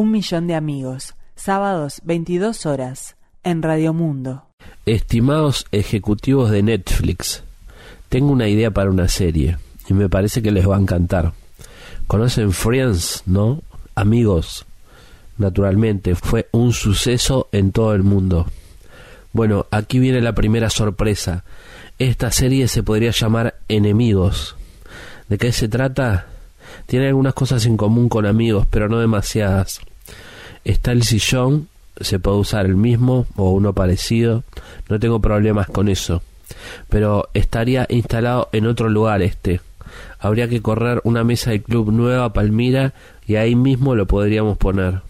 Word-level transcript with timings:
Un 0.00 0.12
millón 0.12 0.46
de 0.46 0.54
amigos, 0.54 1.14
sábados 1.36 2.00
22 2.04 2.64
horas, 2.64 3.16
en 3.44 3.60
Radio 3.60 3.92
Mundo. 3.92 4.44
Estimados 4.86 5.66
ejecutivos 5.72 6.50
de 6.50 6.62
Netflix, 6.62 7.42
tengo 8.08 8.32
una 8.32 8.48
idea 8.48 8.70
para 8.70 8.88
una 8.88 9.08
serie 9.08 9.58
y 9.90 9.92
me 9.92 10.08
parece 10.08 10.40
que 10.40 10.52
les 10.52 10.66
va 10.66 10.76
a 10.76 10.80
encantar. 10.80 11.34
¿Conocen 12.06 12.52
Friends, 12.52 13.24
no? 13.26 13.62
Amigos, 13.94 14.64
naturalmente, 15.36 16.14
fue 16.14 16.48
un 16.50 16.72
suceso 16.72 17.50
en 17.52 17.70
todo 17.70 17.94
el 17.94 18.02
mundo. 18.02 18.46
Bueno, 19.34 19.66
aquí 19.70 19.98
viene 19.98 20.22
la 20.22 20.34
primera 20.34 20.70
sorpresa. 20.70 21.44
Esta 21.98 22.30
serie 22.30 22.68
se 22.68 22.82
podría 22.82 23.10
llamar 23.10 23.56
Enemigos. 23.68 24.56
¿De 25.28 25.36
qué 25.36 25.52
se 25.52 25.68
trata? 25.68 26.26
Tiene 26.86 27.08
algunas 27.08 27.34
cosas 27.34 27.66
en 27.66 27.76
común 27.76 28.08
con 28.08 28.24
amigos, 28.24 28.66
pero 28.70 28.88
no 28.88 28.98
demasiadas. 28.98 29.82
Está 30.64 30.92
el 30.92 31.02
sillón, 31.02 31.68
se 32.00 32.18
puede 32.18 32.38
usar 32.38 32.66
el 32.66 32.76
mismo 32.76 33.26
o 33.36 33.50
uno 33.50 33.72
parecido, 33.72 34.44
no 34.88 34.98
tengo 34.98 35.20
problemas 35.20 35.66
con 35.68 35.88
eso. 35.88 36.22
Pero 36.88 37.28
estaría 37.34 37.86
instalado 37.88 38.48
en 38.52 38.66
otro 38.66 38.88
lugar 38.88 39.22
este. 39.22 39.60
Habría 40.18 40.48
que 40.48 40.62
correr 40.62 41.00
una 41.04 41.24
mesa 41.24 41.50
de 41.50 41.62
club 41.62 41.90
nueva 41.92 42.32
Palmira 42.32 42.92
y 43.26 43.36
ahí 43.36 43.54
mismo 43.54 43.94
lo 43.94 44.06
podríamos 44.06 44.58
poner. 44.58 45.00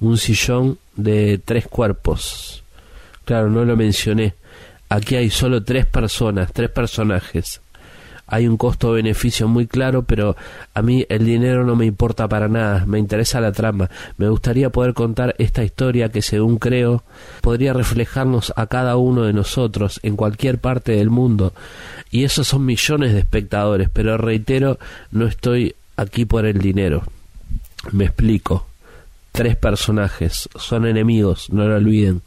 Un 0.00 0.18
sillón 0.18 0.78
de 0.96 1.40
tres 1.44 1.66
cuerpos. 1.66 2.62
Claro, 3.24 3.50
no 3.50 3.64
lo 3.64 3.76
mencioné. 3.76 4.34
Aquí 4.88 5.16
hay 5.16 5.30
solo 5.30 5.62
tres 5.62 5.86
personas, 5.86 6.52
tres 6.52 6.70
personajes 6.70 7.60
hay 8.30 8.46
un 8.46 8.56
costo-beneficio 8.56 9.48
muy 9.48 9.66
claro, 9.66 10.04
pero 10.04 10.36
a 10.72 10.82
mí 10.82 11.04
el 11.08 11.26
dinero 11.26 11.64
no 11.64 11.74
me 11.74 11.84
importa 11.84 12.28
para 12.28 12.48
nada, 12.48 12.86
me 12.86 13.00
interesa 13.00 13.40
la 13.40 13.50
trama. 13.50 13.90
Me 14.18 14.28
gustaría 14.28 14.70
poder 14.70 14.94
contar 14.94 15.34
esta 15.38 15.64
historia 15.64 16.10
que, 16.10 16.22
según 16.22 16.58
creo, 16.58 17.02
podría 17.40 17.72
reflejarnos 17.72 18.52
a 18.54 18.68
cada 18.68 18.96
uno 18.96 19.24
de 19.24 19.32
nosotros 19.32 19.98
en 20.04 20.14
cualquier 20.14 20.58
parte 20.58 20.92
del 20.92 21.10
mundo. 21.10 21.52
Y 22.12 22.22
esos 22.22 22.46
son 22.46 22.64
millones 22.64 23.12
de 23.12 23.18
espectadores, 23.18 23.90
pero 23.92 24.16
reitero, 24.16 24.78
no 25.10 25.26
estoy 25.26 25.74
aquí 25.96 26.24
por 26.24 26.46
el 26.46 26.58
dinero. 26.58 27.02
Me 27.90 28.04
explico. 28.04 28.66
Tres 29.32 29.56
personajes, 29.56 30.48
son 30.56 30.86
enemigos, 30.86 31.50
no 31.50 31.66
lo 31.66 31.76
olviden. 31.76 32.22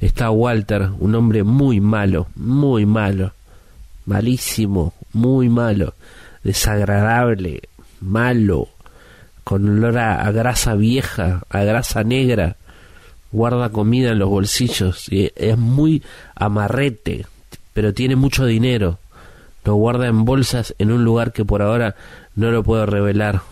Está 0.00 0.30
Walter, 0.30 0.90
un 0.98 1.14
hombre 1.14 1.42
muy 1.42 1.80
malo, 1.80 2.28
muy 2.36 2.84
malo 2.84 3.32
malísimo, 4.06 4.94
muy 5.12 5.48
malo, 5.48 5.94
desagradable, 6.42 7.62
malo, 8.00 8.68
con 9.44 9.68
olor 9.68 9.98
a, 9.98 10.30
grasa 10.30 10.74
vieja, 10.74 11.42
a 11.50 11.62
grasa 11.64 12.04
negra, 12.04 12.56
guarda 13.32 13.70
comida 13.70 14.12
en 14.12 14.18
los 14.18 14.28
bolsillos, 14.28 15.12
y 15.12 15.30
es 15.36 15.58
muy 15.58 16.02
amarrete, 16.34 17.26
pero 17.74 17.92
tiene 17.92 18.16
mucho 18.16 18.46
dinero, 18.46 18.98
lo 19.64 19.74
guarda 19.74 20.06
en 20.06 20.24
bolsas 20.24 20.74
en 20.78 20.92
un 20.92 21.04
lugar 21.04 21.32
que 21.32 21.44
por 21.44 21.60
ahora 21.60 21.96
no 22.36 22.50
lo 22.50 22.62
puedo 22.62 22.86
revelar. 22.86 23.42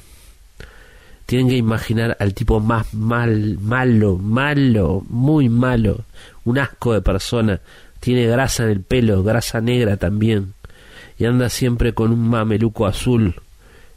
Tienen 1.26 1.48
que 1.48 1.56
imaginar 1.56 2.16
al 2.20 2.34
tipo 2.34 2.60
más 2.60 2.92
mal, 2.94 3.58
malo, 3.60 4.16
malo, 4.18 5.04
muy 5.08 5.48
malo, 5.48 6.04
un 6.44 6.58
asco 6.58 6.92
de 6.92 7.00
persona, 7.00 7.60
tiene 8.04 8.26
grasa 8.26 8.64
en 8.64 8.68
el 8.68 8.82
pelo, 8.82 9.22
grasa 9.22 9.62
negra 9.62 9.96
también, 9.96 10.52
y 11.18 11.24
anda 11.24 11.48
siempre 11.48 11.94
con 11.94 12.12
un 12.12 12.28
mameluco 12.28 12.84
azul. 12.84 13.36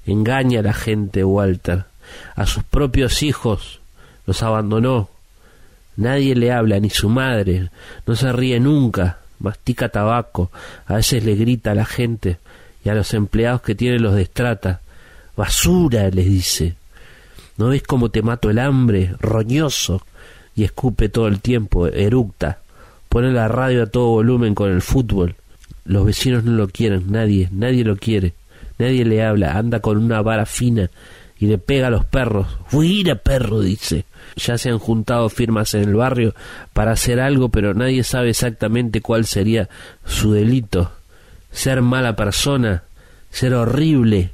Engaña 0.06 0.62
a 0.62 0.64
la 0.64 0.74
gente, 0.74 1.26
Walter. 1.26 1.84
A 2.38 2.46
sus 2.46 2.64
propios 2.64 3.22
hijos 3.22 3.82
los 4.26 4.44
abandonó. 4.44 5.10
Nadie 5.98 6.36
le 6.36 6.54
habla, 6.54 6.80
ni 6.80 6.90
su 6.90 7.10
madre. 7.10 7.70
No 8.06 8.16
se 8.16 8.32
ríe 8.32 8.62
nunca. 8.62 9.18
Mastica 9.40 9.90
tabaco. 9.90 10.52
A 10.86 10.96
veces 10.96 11.26
le 11.26 11.36
grita 11.36 11.72
a 11.72 11.76
la 11.76 11.86
gente 11.86 12.38
y 12.86 12.88
a 12.88 12.96
los 12.96 13.14
empleados 13.14 13.62
que 13.62 13.76
tiene 13.76 14.00
los 14.00 14.16
destrata. 14.16 14.80
Basura, 15.36 16.10
les 16.12 16.28
dice. 16.28 16.76
¿No 17.58 17.68
ves 17.68 17.84
cómo 17.84 18.10
te 18.10 18.22
mato 18.22 18.50
el 18.50 18.60
hambre? 18.60 19.14
Roñoso. 19.20 20.02
Y 20.56 20.64
escupe 20.64 21.10
todo 21.10 21.28
el 21.28 21.42
tiempo, 21.42 21.88
eructa. 21.88 22.60
Pone 23.18 23.32
la 23.32 23.48
radio 23.48 23.82
a 23.82 23.88
todo 23.88 24.10
volumen 24.10 24.54
con 24.54 24.72
el 24.72 24.84
fútbol. 24.84 25.38
Los 25.86 26.06
vecinos 26.06 26.44
no 26.44 26.52
lo 26.52 26.68
quieren, 26.68 27.12
nadie, 27.12 27.50
nadie 27.52 27.84
lo 27.84 27.96
quiere. 27.96 28.36
Nadie 28.78 29.06
le 29.06 29.24
habla, 29.24 29.58
anda 29.58 29.80
con 29.80 29.98
una 29.98 30.22
vara 30.22 30.46
fina 30.46 30.92
y 31.40 31.48
le 31.48 31.58
pega 31.58 31.88
a 31.88 31.90
los 31.90 32.06
perros. 32.06 32.46
Fuera, 32.68 33.16
perro, 33.16 33.62
dice. 33.62 34.06
Ya 34.36 34.60
se 34.60 34.70
han 34.70 34.78
juntado 34.78 35.30
firmas 35.30 35.74
en 35.74 35.86
el 35.86 35.96
barrio 35.96 36.36
para 36.74 36.92
hacer 36.92 37.20
algo, 37.20 37.50
pero 37.50 37.74
nadie 37.74 38.04
sabe 38.04 38.30
exactamente 38.30 39.02
cuál 39.02 39.26
sería 39.26 39.68
su 40.06 40.34
delito. 40.34 40.92
Ser 41.52 41.82
mala 41.82 42.16
persona, 42.16 42.84
ser 43.32 43.56
horrible. 43.56 44.30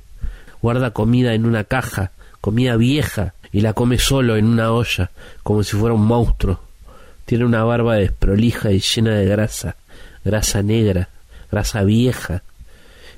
Guarda 0.61 0.91
comida 0.91 1.33
en 1.33 1.45
una 1.45 1.63
caja, 1.63 2.11
comida 2.41 2.75
vieja, 2.75 3.33
y 3.53 3.61
la 3.61 3.72
come 3.72 3.97
solo 3.97 4.35
en 4.35 4.43
una 4.43 4.73
olla, 4.73 5.09
como 5.41 5.63
si 5.63 5.77
fuera 5.77 5.95
un 5.95 6.05
monstruo. 6.05 6.59
Tiene 7.25 7.45
una 7.45 7.63
barba 7.63 7.95
desprolija 7.95 8.72
y 8.72 8.79
llena 8.79 9.16
de 9.16 9.25
grasa, 9.25 9.75
grasa 10.25 10.61
negra, 10.61 11.09
grasa 11.51 11.84
vieja. 11.84 12.44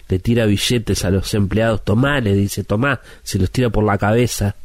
Le 0.08 0.20
tira 0.20 0.46
billetes 0.46 1.04
a 1.04 1.10
los 1.10 1.34
empleados. 1.34 1.84
Tomá, 1.84 2.20
le 2.20 2.34
dice, 2.34 2.64
tomá, 2.64 3.02
se 3.24 3.40
los 3.40 3.50
tira 3.50 3.70
por 3.70 3.84
la 3.84 3.98
cabeza. 3.98 4.56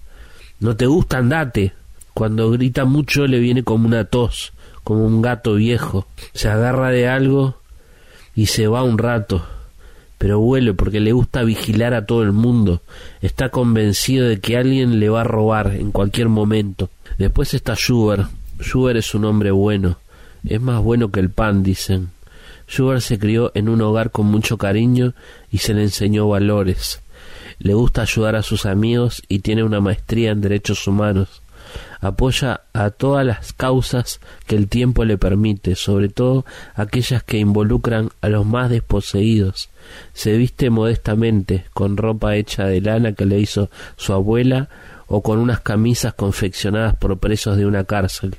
No 0.58 0.76
te 0.76 0.86
gusta, 0.86 1.18
andate. 1.18 1.72
Cuando 2.12 2.50
grita 2.50 2.84
mucho 2.84 3.26
le 3.26 3.38
viene 3.38 3.62
como 3.62 3.86
una 3.86 4.04
tos, 4.04 4.52
como 4.84 5.06
un 5.06 5.22
gato 5.22 5.54
viejo. 5.54 6.06
Se 6.34 6.48
agarra 6.48 6.90
de 6.90 7.08
algo 7.08 7.56
y 8.34 8.46
se 8.46 8.66
va 8.66 8.82
un 8.82 8.98
rato. 8.98 9.46
Pero 10.18 10.38
vuelve 10.38 10.74
porque 10.74 11.00
le 11.00 11.12
gusta 11.12 11.42
vigilar 11.44 11.94
a 11.94 12.04
todo 12.04 12.22
el 12.22 12.32
mundo. 12.32 12.82
Está 13.22 13.48
convencido 13.48 14.28
de 14.28 14.38
que 14.38 14.58
alguien 14.58 15.00
le 15.00 15.08
va 15.08 15.22
a 15.22 15.24
robar 15.24 15.68
en 15.68 15.92
cualquier 15.92 16.28
momento. 16.28 16.90
Después 17.16 17.54
está 17.54 17.74
Schubert, 17.74 18.28
Schubert 18.62 18.98
es 18.98 19.14
un 19.14 19.24
hombre 19.24 19.50
bueno, 19.50 19.98
es 20.44 20.60
más 20.60 20.82
bueno 20.82 21.10
que 21.10 21.20
el 21.20 21.30
pan, 21.30 21.62
dicen. 21.62 22.10
Schubert 22.68 23.00
se 23.00 23.18
crió 23.18 23.52
en 23.54 23.68
un 23.68 23.80
hogar 23.80 24.10
con 24.10 24.26
mucho 24.26 24.58
cariño 24.58 25.14
y 25.50 25.58
se 25.58 25.72
le 25.74 25.82
enseñó 25.82 26.28
valores. 26.28 27.02
Le 27.58 27.74
gusta 27.74 28.02
ayudar 28.02 28.36
a 28.36 28.42
sus 28.42 28.66
amigos 28.66 29.22
y 29.28 29.40
tiene 29.40 29.64
una 29.64 29.80
maestría 29.80 30.30
en 30.30 30.42
derechos 30.42 30.86
humanos. 30.86 31.42
Apoya 32.00 32.62
a 32.72 32.90
todas 32.90 33.26
las 33.26 33.52
causas 33.54 34.20
que 34.46 34.56
el 34.56 34.68
tiempo 34.68 35.04
le 35.04 35.18
permite, 35.18 35.74
sobre 35.74 36.08
todo 36.08 36.44
aquellas 36.74 37.22
que 37.22 37.38
involucran 37.38 38.10
a 38.20 38.28
los 38.28 38.44
más 38.44 38.70
desposeídos. 38.70 39.70
Se 40.12 40.36
viste 40.36 40.70
modestamente, 40.70 41.64
con 41.72 41.96
ropa 41.96 42.36
hecha 42.36 42.66
de 42.66 42.80
lana 42.80 43.12
que 43.14 43.26
le 43.26 43.38
hizo 43.38 43.70
su 43.96 44.12
abuela 44.12 44.68
o 45.06 45.22
con 45.22 45.38
unas 45.38 45.60
camisas 45.60 46.14
confeccionadas 46.14 46.94
por 46.96 47.18
presos 47.18 47.56
de 47.56 47.66
una 47.66 47.84
cárcel 47.84 48.36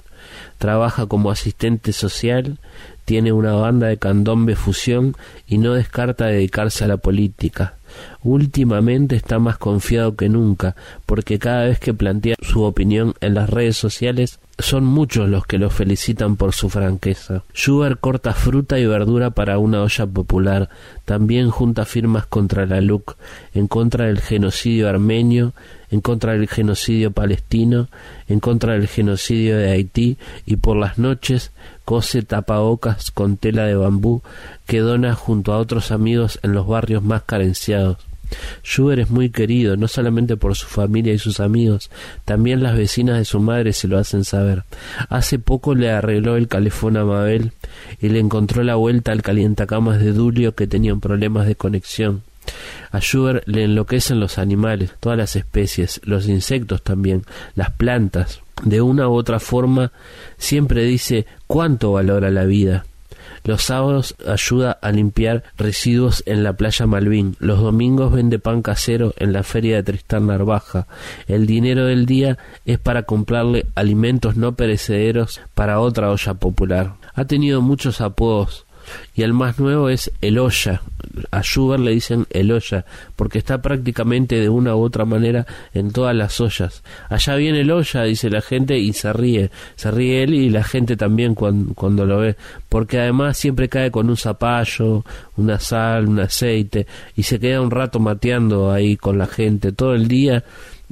trabaja 0.62 1.08
como 1.08 1.32
asistente 1.32 1.92
social, 1.92 2.60
tiene 3.04 3.34
una 3.34 3.54
banda 3.54 3.88
de 3.88 3.98
candombe 3.98 4.56
fusión 4.56 5.16
y 5.48 5.58
no 5.58 5.74
descarta 5.74 6.28
dedicarse 6.28 6.84
a 6.84 6.88
la 6.88 6.98
política. 6.98 7.78
Últimamente 8.22 9.16
está 9.16 9.40
más 9.40 9.58
confiado 9.58 10.16
que 10.16 10.30
nunca, 10.30 10.76
porque 11.08 11.40
cada 11.40 11.66
vez 11.66 11.80
que 11.80 11.96
plantea 11.96 12.36
su 12.44 12.62
opinión 12.62 13.16
en 13.22 13.34
las 13.34 13.50
redes 13.50 13.76
sociales 13.76 14.40
son 14.60 14.86
muchos 14.86 15.28
los 15.28 15.48
que 15.48 15.58
lo 15.58 15.72
felicitan 15.72 16.36
por 16.36 16.54
su 16.54 16.70
franqueza. 16.70 17.44
Schubert 17.56 18.00
corta 18.00 18.34
fruta 18.34 18.78
y 18.78 18.86
verdura 18.86 19.32
para 19.32 19.58
una 19.58 19.82
olla 19.82 20.06
popular. 20.06 20.70
También 21.06 21.50
junta 21.50 21.86
firmas 21.86 22.28
contra 22.28 22.68
la 22.68 22.82
LUC, 22.82 23.16
en 23.56 23.68
contra 23.68 24.06
del 24.06 24.22
genocidio 24.22 24.88
armenio, 24.88 25.54
en 25.92 26.02
contra 26.02 26.34
del 26.34 26.48
genocidio 26.48 27.12
palestino, 27.12 27.90
en 28.28 28.40
contra 28.40 28.74
del 28.74 28.88
genocidio 28.88 29.58
de 29.58 29.72
Haití 29.72 30.18
y 30.46 30.56
por 30.56 30.78
las 30.78 30.98
noches 30.98 31.52
cose 31.86 32.24
tapabocas 32.24 33.12
con 33.12 33.38
tela 33.38 33.66
de 33.66 33.76
bambú 33.76 34.22
que 34.66 34.80
dona 34.80 35.14
junto 35.14 35.54
a 35.54 35.58
otros 35.58 35.92
amigos 35.92 36.40
en 36.44 36.54
los 36.54 36.66
barrios 36.66 37.04
más 37.04 37.24
carenciados. 37.24 37.98
Schubert 38.64 39.02
es 39.02 39.10
muy 39.10 39.30
querido, 39.30 39.76
no 39.76 39.90
solamente 39.90 40.38
por 40.38 40.56
su 40.56 40.68
familia 40.68 41.14
y 41.14 41.20
sus 41.20 41.40
amigos, 41.40 41.90
también 42.24 42.64
las 42.64 42.78
vecinas 42.78 43.18
de 43.18 43.26
su 43.26 43.40
madre 43.40 43.74
se 43.74 43.90
lo 43.90 43.98
hacen 43.98 44.24
saber. 44.24 44.64
Hace 45.10 45.40
poco 45.40 45.76
le 45.76 45.92
arregló 45.92 46.38
el 46.38 46.48
calefón 46.48 46.98
a 46.98 47.04
Mabel 47.04 47.52
y 48.00 48.08
le 48.10 48.20
encontró 48.20 48.64
la 48.64 48.76
vuelta 48.76 49.12
al 49.12 49.22
calientacamas 49.22 50.00
de 50.00 50.14
Dulio 50.14 50.56
que 50.56 50.68
tenían 50.68 51.02
problemas 51.02 51.46
de 51.46 51.56
conexión. 51.56 52.24
A 52.92 53.00
le 53.46 53.64
enloquecen 53.64 54.20
los 54.20 54.38
animales, 54.38 54.92
todas 55.00 55.18
las 55.18 55.36
especies, 55.36 56.02
los 56.04 56.28
insectos 56.28 56.82
también, 56.82 57.24
las 57.56 57.72
plantas. 57.72 58.42
De 58.64 58.82
una 58.82 59.08
u 59.08 59.14
otra 59.14 59.40
forma 59.40 59.92
siempre 60.38 60.84
dice 60.84 61.26
cuánto 61.48 61.94
valora 61.94 62.30
la 62.30 62.46
vida. 62.46 62.86
Los 63.44 63.64
sábados 63.64 64.16
ayuda 64.28 64.72
a 64.72 64.92
limpiar 64.92 65.44
residuos 65.58 66.22
en 66.28 66.44
la 66.44 66.54
playa 66.54 66.86
Malvin. 66.86 67.36
Los 67.40 67.60
domingos 67.60 68.12
vende 68.12 68.38
pan 68.38 68.62
casero 68.62 69.14
en 69.18 69.34
la 69.34 69.42
feria 69.42 69.78
de 69.78 69.84
Tristán 69.84 70.28
Narvaja. 70.28 70.86
El 71.28 71.48
dinero 71.48 71.86
del 71.86 72.06
día 72.06 72.38
es 72.66 72.78
para 72.78 73.04
comprarle 73.04 73.66
alimentos 73.74 74.38
no 74.38 74.54
perecederos 74.54 75.42
para 75.56 75.80
otra 75.80 76.12
olla 76.12 76.34
popular. 76.36 76.96
Ha 77.16 77.26
tenido 77.26 77.62
muchos 77.62 78.00
apodos 78.00 78.68
y 79.16 79.24
el 79.24 79.34
más 79.34 79.60
nuevo 79.60 79.90
es 79.90 80.12
el 80.22 80.38
olla. 80.40 80.82
A 81.32 81.42
Schubert 81.42 81.84
le 81.84 81.92
dicen 81.92 82.26
el 82.30 82.52
olla, 82.52 82.86
porque 83.16 83.40
está 83.40 83.62
prácticamente 83.62 84.40
de 84.40 84.50
una 84.50 84.76
u 84.76 84.82
otra 84.82 85.06
manera 85.06 85.46
en 85.74 85.92
todas 85.92 86.16
las 86.16 86.40
ollas. 86.40 86.84
Allá 87.10 87.36
viene 87.36 87.62
el 87.62 87.72
olla, 87.72 88.04
dice 88.04 88.30
la 88.30 88.42
gente, 88.42 88.78
y 88.78 88.94
se 88.94 89.12
ríe. 89.12 89.52
Se 89.76 89.92
ríe 89.92 90.24
él 90.24 90.34
y 90.34 90.50
la 90.50 90.64
gente 90.64 90.96
también 90.96 91.36
cuando, 91.36 91.74
cuando 91.74 92.06
lo 92.06 92.20
ve, 92.20 92.36
porque 92.70 93.00
además 93.00 93.38
siempre 93.38 93.70
cae 93.70 93.92
con 93.92 94.10
un 94.10 94.18
zapallo, 94.18 95.04
una 95.38 95.60
sal, 95.60 96.08
un 96.08 96.20
aceite, 96.20 96.88
y 97.16 97.24
se 97.24 97.40
queda 97.40 97.62
un 97.62 97.72
rato 97.72 98.00
mateando 98.00 98.72
ahí 98.72 98.98
con 98.98 99.18
la 99.18 99.28
gente 99.28 99.72
todo 99.72 99.94
el 99.94 100.08
día 100.08 100.44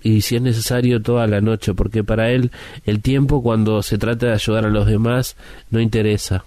y 0.01 0.21
si 0.21 0.35
es 0.35 0.41
necesario 0.41 1.01
toda 1.01 1.27
la 1.27 1.41
noche, 1.41 1.73
porque 1.73 2.03
para 2.03 2.31
él 2.31 2.51
el 2.85 3.01
tiempo 3.01 3.41
cuando 3.43 3.81
se 3.83 3.97
trata 3.97 4.27
de 4.27 4.33
ayudar 4.33 4.65
a 4.65 4.69
los 4.69 4.87
demás 4.87 5.35
no 5.69 5.79
interesa. 5.79 6.45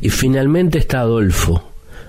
Y 0.00 0.10
finalmente 0.10 0.78
está 0.78 1.00
Adolfo. 1.00 1.68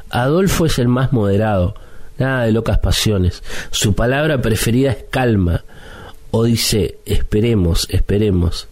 Adolfo 0.09 0.65
es 0.65 0.79
el 0.79 0.87
más 0.87 1.11
moderado, 1.11 1.75
nada 2.17 2.43
de 2.43 2.51
locas 2.51 2.79
pasiones. 2.79 3.43
Su 3.71 3.95
palabra 3.95 4.41
preferida 4.41 4.91
es 4.91 5.05
calma, 5.09 5.63
o 6.31 6.43
dice 6.43 6.97
esperemos, 7.05 7.87
esperemos. 7.89 8.67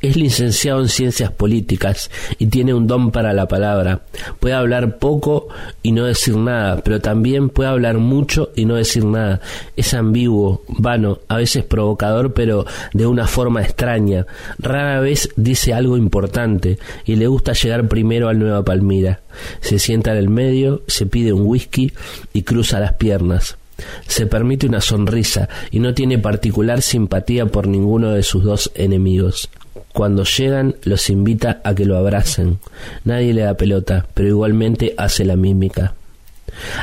Es 0.00 0.16
licenciado 0.16 0.80
en 0.80 0.88
ciencias 0.88 1.30
políticas 1.30 2.10
y 2.38 2.46
tiene 2.46 2.72
un 2.72 2.86
don 2.86 3.10
para 3.10 3.34
la 3.34 3.46
palabra. 3.46 4.00
Puede 4.40 4.54
hablar 4.54 4.98
poco 4.98 5.48
y 5.82 5.92
no 5.92 6.06
decir 6.06 6.36
nada, 6.36 6.80
pero 6.82 7.00
también 7.00 7.50
puede 7.50 7.68
hablar 7.68 7.98
mucho 7.98 8.50
y 8.56 8.64
no 8.64 8.76
decir 8.76 9.04
nada. 9.04 9.40
Es 9.76 9.92
ambiguo, 9.92 10.62
vano, 10.68 11.18
a 11.28 11.36
veces 11.36 11.64
provocador, 11.64 12.32
pero 12.32 12.64
de 12.94 13.06
una 13.06 13.26
forma 13.26 13.62
extraña. 13.62 14.26
Rara 14.58 15.00
vez 15.00 15.28
dice 15.36 15.74
algo 15.74 15.98
importante 15.98 16.78
y 17.04 17.16
le 17.16 17.26
gusta 17.26 17.52
llegar 17.52 17.86
primero 17.86 18.28
al 18.28 18.38
Nueva 18.38 18.64
Palmira. 18.64 19.20
Se 19.60 19.78
sienta 19.78 20.12
en 20.12 20.18
el 20.18 20.30
medio, 20.30 20.82
se 20.86 21.04
pide 21.04 21.34
un 21.34 21.46
whisky 21.46 21.92
y 22.32 22.42
cruza 22.42 22.80
las 22.80 22.94
piernas 22.94 23.59
se 24.06 24.26
permite 24.26 24.66
una 24.66 24.80
sonrisa 24.80 25.48
y 25.70 25.78
no 25.78 25.94
tiene 25.94 26.18
particular 26.18 26.82
simpatía 26.82 27.46
por 27.46 27.66
ninguno 27.66 28.12
de 28.12 28.22
sus 28.22 28.44
dos 28.44 28.70
enemigos. 28.74 29.50
Cuando 29.92 30.24
llegan 30.24 30.76
los 30.82 31.10
invita 31.10 31.60
a 31.64 31.74
que 31.74 31.84
lo 31.84 31.96
abracen. 31.96 32.58
Nadie 33.04 33.34
le 33.34 33.42
da 33.42 33.54
pelota, 33.54 34.06
pero 34.14 34.28
igualmente 34.28 34.94
hace 34.96 35.24
la 35.24 35.36
mímica. 35.36 35.94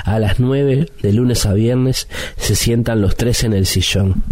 A 0.04 0.20
las 0.20 0.40
nueve, 0.40 0.90
de 1.02 1.14
lunes 1.14 1.46
a 1.46 1.54
viernes, 1.54 2.08
se 2.38 2.56
sientan 2.56 3.02
los 3.02 3.16
tres 3.16 3.44
en 3.44 3.54
el 3.54 3.66
sillón. 3.66 4.24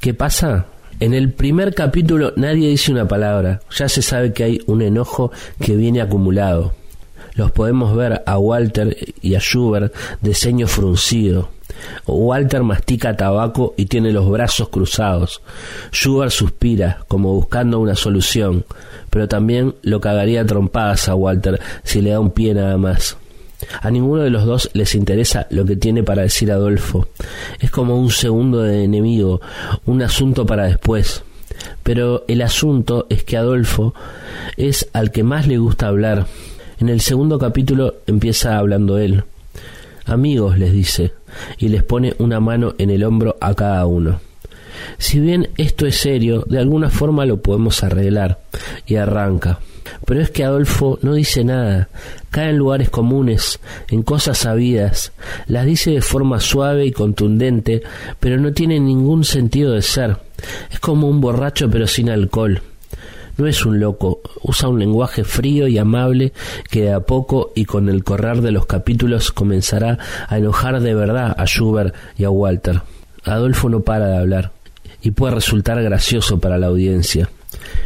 ¿Qué 0.00 0.14
pasa? 0.14 0.66
En 1.00 1.14
el 1.14 1.32
primer 1.32 1.74
capítulo 1.74 2.32
nadie 2.36 2.68
dice 2.68 2.92
una 2.92 3.08
palabra, 3.08 3.60
ya 3.76 3.88
se 3.88 4.02
sabe 4.02 4.32
que 4.32 4.44
hay 4.44 4.60
un 4.66 4.82
enojo 4.82 5.32
que 5.60 5.74
viene 5.74 6.00
acumulado. 6.00 6.74
Los 7.34 7.50
podemos 7.50 7.96
ver 7.96 8.22
a 8.26 8.38
Walter 8.38 8.96
y 9.20 9.34
a 9.34 9.40
Schubert 9.40 9.94
de 10.20 10.34
ceño 10.34 10.66
fruncido. 10.66 11.50
Walter 12.06 12.62
mastica 12.62 13.16
tabaco 13.16 13.74
y 13.76 13.86
tiene 13.86 14.12
los 14.12 14.28
brazos 14.28 14.68
cruzados. 14.68 15.42
Schubert 15.92 16.30
suspira, 16.30 17.04
como 17.08 17.32
buscando 17.34 17.80
una 17.80 17.94
solución, 17.94 18.64
pero 19.10 19.28
también 19.28 19.74
lo 19.82 20.00
cagaría 20.00 20.46
trompadas 20.46 21.08
a 21.08 21.14
Walter 21.14 21.60
si 21.84 22.00
le 22.00 22.10
da 22.10 22.20
un 22.20 22.30
pie 22.30 22.54
nada 22.54 22.76
más. 22.76 23.16
A 23.80 23.90
ninguno 23.90 24.22
de 24.22 24.30
los 24.30 24.44
dos 24.44 24.70
les 24.72 24.94
interesa 24.94 25.46
lo 25.50 25.64
que 25.64 25.76
tiene 25.76 26.02
para 26.02 26.22
decir 26.22 26.50
Adolfo. 26.50 27.08
Es 27.60 27.70
como 27.70 27.96
un 27.96 28.10
segundo 28.10 28.66
enemigo, 28.66 29.40
un 29.86 30.02
asunto 30.02 30.46
para 30.46 30.64
después. 30.64 31.22
Pero 31.82 32.24
el 32.28 32.42
asunto 32.42 33.06
es 33.08 33.24
que 33.24 33.36
Adolfo 33.36 33.94
es 34.56 34.88
al 34.92 35.12
que 35.12 35.22
más 35.22 35.46
le 35.46 35.58
gusta 35.58 35.88
hablar. 35.88 36.26
En 36.80 36.88
el 36.88 37.00
segundo 37.00 37.38
capítulo 37.38 37.94
empieza 38.06 38.58
hablando 38.58 38.98
él. 38.98 39.24
Amigos, 40.04 40.58
les 40.58 40.72
dice, 40.72 41.12
y 41.58 41.68
les 41.68 41.82
pone 41.82 42.14
una 42.18 42.40
mano 42.40 42.74
en 42.78 42.90
el 42.90 43.04
hombro 43.04 43.36
a 43.40 43.54
cada 43.54 43.86
uno. 43.86 44.20
Si 44.98 45.20
bien 45.20 45.48
esto 45.56 45.86
es 45.86 45.96
serio, 45.96 46.44
de 46.48 46.58
alguna 46.58 46.90
forma 46.90 47.26
lo 47.26 47.40
podemos 47.40 47.82
arreglar, 47.84 48.40
y 48.86 48.96
arranca. 48.96 49.60
Pero 50.06 50.20
es 50.20 50.30
que 50.30 50.44
Adolfo 50.44 50.98
no 51.02 51.14
dice 51.14 51.44
nada, 51.44 51.88
cae 52.30 52.50
en 52.50 52.58
lugares 52.58 52.90
comunes, 52.90 53.60
en 53.88 54.02
cosas 54.02 54.38
sabidas, 54.38 55.12
las 55.46 55.66
dice 55.66 55.90
de 55.90 56.02
forma 56.02 56.40
suave 56.40 56.86
y 56.86 56.92
contundente, 56.92 57.82
pero 58.18 58.38
no 58.38 58.52
tiene 58.52 58.80
ningún 58.80 59.24
sentido 59.24 59.72
de 59.72 59.82
ser. 59.82 60.16
Es 60.70 60.80
como 60.80 61.08
un 61.08 61.20
borracho 61.20 61.70
pero 61.70 61.86
sin 61.86 62.10
alcohol. 62.10 62.62
No 63.42 63.48
es 63.48 63.66
un 63.66 63.80
loco, 63.80 64.20
usa 64.42 64.68
un 64.68 64.78
lenguaje 64.78 65.24
frío 65.24 65.66
y 65.66 65.76
amable 65.76 66.32
que 66.70 66.82
de 66.82 66.92
a 66.92 67.00
poco 67.00 67.50
y 67.56 67.64
con 67.64 67.88
el 67.88 68.04
correr 68.04 68.40
de 68.40 68.52
los 68.52 68.66
capítulos 68.66 69.32
comenzará 69.32 69.98
a 70.28 70.38
enojar 70.38 70.78
de 70.78 70.94
verdad 70.94 71.34
a 71.36 71.44
Schubert 71.44 71.92
y 72.16 72.22
a 72.22 72.30
Walter. 72.30 72.82
Adolfo 73.24 73.68
no 73.68 73.80
para 73.80 74.06
de 74.06 74.16
hablar 74.16 74.52
y 75.02 75.10
puede 75.10 75.34
resultar 75.34 75.82
gracioso 75.82 76.38
para 76.38 76.56
la 76.56 76.68
audiencia. 76.68 77.30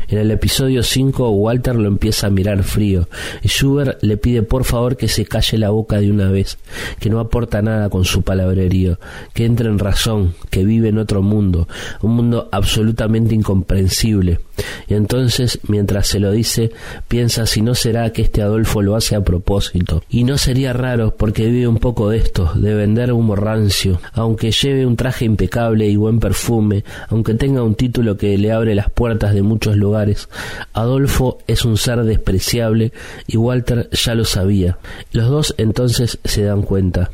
En 0.09 0.19
el 0.19 0.31
episodio 0.31 0.83
5 0.83 1.31
Walter 1.31 1.75
lo 1.75 1.89
empieza 1.89 2.27
a 2.27 2.31
mirar 2.31 2.63
frío 2.63 3.09
y 3.43 3.49
Schubert 3.49 4.03
le 4.03 4.19
pide 4.19 4.43
por 4.43 4.65
favor 4.65 4.99
que 4.99 5.09
se 5.09 5.25
calle 5.25 5.57
la 5.57 5.71
boca 5.71 5.99
de 6.01 6.11
una 6.11 6.31
vez, 6.31 6.59
que 7.01 7.09
no 7.09 7.19
aporta 7.19 7.63
nada 7.63 7.89
con 7.89 8.05
su 8.05 8.21
palabrerío, 8.21 8.99
que 9.33 9.47
entre 9.47 9.71
en 9.71 9.79
razón, 9.79 10.35
que 10.51 10.67
vive 10.67 10.91
en 10.91 10.99
otro 10.99 11.23
mundo, 11.23 11.67
un 12.03 12.15
mundo 12.15 12.51
absolutamente 12.53 13.35
incomprensible. 13.35 14.41
Y 14.89 14.95
entonces, 14.95 15.59
mientras 15.69 16.09
se 16.09 16.21
lo 16.21 16.31
dice, 16.31 16.73
piensa 17.09 17.47
si 17.47 17.63
no 17.63 17.75
será 17.75 18.11
que 18.13 18.23
este 18.23 18.43
Adolfo 18.43 18.83
lo 18.83 18.97
hace 18.97 19.17
a 19.17 19.23
propósito. 19.23 20.03
Y 20.09 20.25
no 20.25 20.39
sería 20.39 20.73
raro 20.73 21.15
porque 21.17 21.47
vive 21.47 21.69
un 21.69 21.79
poco 21.79 22.11
de 22.11 22.19
esto, 22.19 22.53
de 22.55 22.75
vender 22.75 23.13
humo 23.13 23.37
rancio, 23.37 24.01
aunque 24.13 24.51
lleve 24.51 24.87
un 24.87 24.97
traje 24.97 25.25
impecable 25.25 25.87
y 25.89 25.97
buen 25.97 26.21
perfume, 26.21 26.85
aunque 27.09 27.35
tenga 27.35 27.63
un 27.63 27.75
título 27.75 28.17
que 28.17 28.39
le 28.39 28.53
abre 28.53 28.75
las 28.75 28.91
puertas 28.91 29.35
de 29.35 29.43
muchos 29.43 29.77
lugares. 29.77 30.29
Adolfo 30.73 31.39
es 31.47 31.65
un 31.65 31.77
ser 31.77 32.05
despreciable 32.05 32.93
y 33.27 33.37
Walter 33.37 33.89
ya 33.93 34.15
lo 34.15 34.25
sabía. 34.25 34.79
Los 35.13 35.29
dos 35.29 35.55
entonces 35.59 36.19
se 36.25 36.45
dan 36.45 36.63
cuenta. 36.63 37.11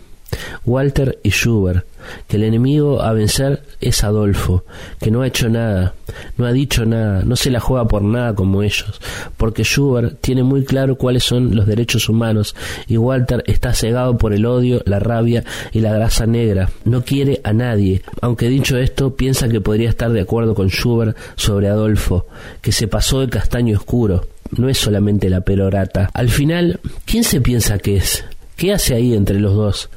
Walter 0.65 1.19
y 1.23 1.31
Schubert, 1.31 1.85
que 2.28 2.37
el 2.37 2.44
enemigo 2.44 3.02
a 3.02 3.12
vencer 3.12 3.62
es 3.81 4.04
Adolfo, 4.04 4.64
que 5.00 5.10
no 5.10 5.22
ha 5.22 5.26
hecho 5.26 5.49
nada, 5.49 5.94
no 6.37 6.46
ha 6.46 6.52
dicho 6.52 6.84
nada, 6.84 7.22
no 7.25 7.37
se 7.37 7.50
la 7.50 7.60
juega 7.60 7.87
por 7.87 8.02
nada 8.02 8.34
como 8.34 8.62
ellos, 8.62 9.00
porque 9.36 9.65
Schubert 9.65 10.20
tiene 10.20 10.43
muy 10.43 10.65
claro 10.65 10.96
cuáles 10.96 11.24
son 11.24 11.55
los 11.55 11.67
derechos 11.67 12.08
humanos 12.08 12.55
y 12.86 12.96
Walter 12.96 13.43
está 13.46 13.72
cegado 13.72 14.19
por 14.19 14.32
el 14.32 14.46
odio, 14.46 14.82
la 14.86 14.98
rabia 14.98 15.44
y 15.72 15.81
la 15.81 15.93
grasa 15.93 16.27
negra, 16.27 16.70
no 16.84 17.03
quiere 17.05 17.41
a 17.44 17.53
nadie, 17.53 18.03
aunque 18.20 18.48
dicho 18.48 18.79
esto 18.79 19.15
piensa 19.17 19.48
que 19.48 19.60
podría 19.60 19.88
estar 19.88 20.12
de 20.12 20.20
acuerdo 20.20 20.55
con 20.55 20.69
Schubert 20.69 21.17
sobre 21.36 21.69
Adolfo, 21.69 22.27
que 22.60 22.72
se 22.72 22.88
pasó 22.88 23.20
de 23.20 23.29
castaño 23.29 23.77
oscuro, 23.77 24.27
no 24.56 24.69
es 24.69 24.79
solamente 24.79 25.31
la 25.31 25.41
perorata. 25.41 26.10
Al 26.12 26.29
final, 26.29 26.81
¿quién 27.05 27.24
se 27.24 27.41
piensa 27.41 27.79
que 27.79 27.96
es? 27.96 28.24
¿Qué 28.56 28.72
hace 28.72 28.94
ahí 28.94 29.15
entre 29.15 29.41
los 29.41 29.55
dos? 29.55 29.91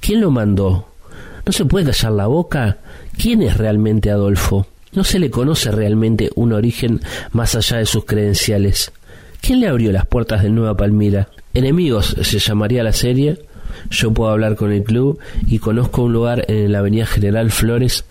¿Quién 0.00 0.20
lo 0.20 0.30
mandó? 0.30 0.89
¿No 1.46 1.52
se 1.52 1.64
puede 1.64 1.86
callar 1.86 2.12
la 2.12 2.26
boca? 2.26 2.78
¿Quién 3.16 3.42
es 3.42 3.56
realmente 3.56 4.10
Adolfo? 4.10 4.66
No 4.92 5.04
se 5.04 5.18
le 5.18 5.30
conoce 5.30 5.70
realmente 5.70 6.30
un 6.34 6.52
origen 6.52 7.00
más 7.32 7.54
allá 7.54 7.78
de 7.78 7.86
sus 7.86 8.04
credenciales. 8.04 8.92
¿Quién 9.40 9.60
le 9.60 9.68
abrió 9.68 9.92
las 9.92 10.06
puertas 10.06 10.42
de 10.42 10.50
Nueva 10.50 10.76
Palmira? 10.76 11.28
Enemigos 11.54 12.16
se 12.20 12.38
llamaría 12.38 12.82
la 12.82 12.92
serie. 12.92 13.38
Yo 13.88 14.12
puedo 14.12 14.30
hablar 14.30 14.56
con 14.56 14.72
el 14.72 14.82
club 14.82 15.18
y 15.46 15.58
conozco 15.58 16.02
un 16.02 16.12
lugar 16.12 16.44
en 16.48 16.72
la 16.72 16.80
Avenida 16.80 17.06
General 17.06 17.50
Flores 17.50 18.04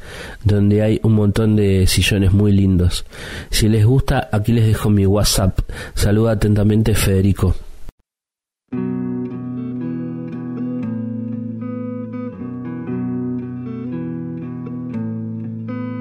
donde 0.43 0.81
hay 0.81 1.00
un 1.03 1.13
montón 1.13 1.55
de 1.55 1.86
sillones 1.86 2.31
muy 2.31 2.53
lindos. 2.53 3.05
Si 3.51 3.67
les 3.67 3.86
gusta, 3.86 4.29
aquí 4.31 4.53
les 4.53 4.65
dejo 4.65 4.89
mi 4.89 5.05
WhatsApp. 5.05 5.59
Saluda 5.93 6.31
atentamente 6.31 6.95
Federico. 6.95 7.55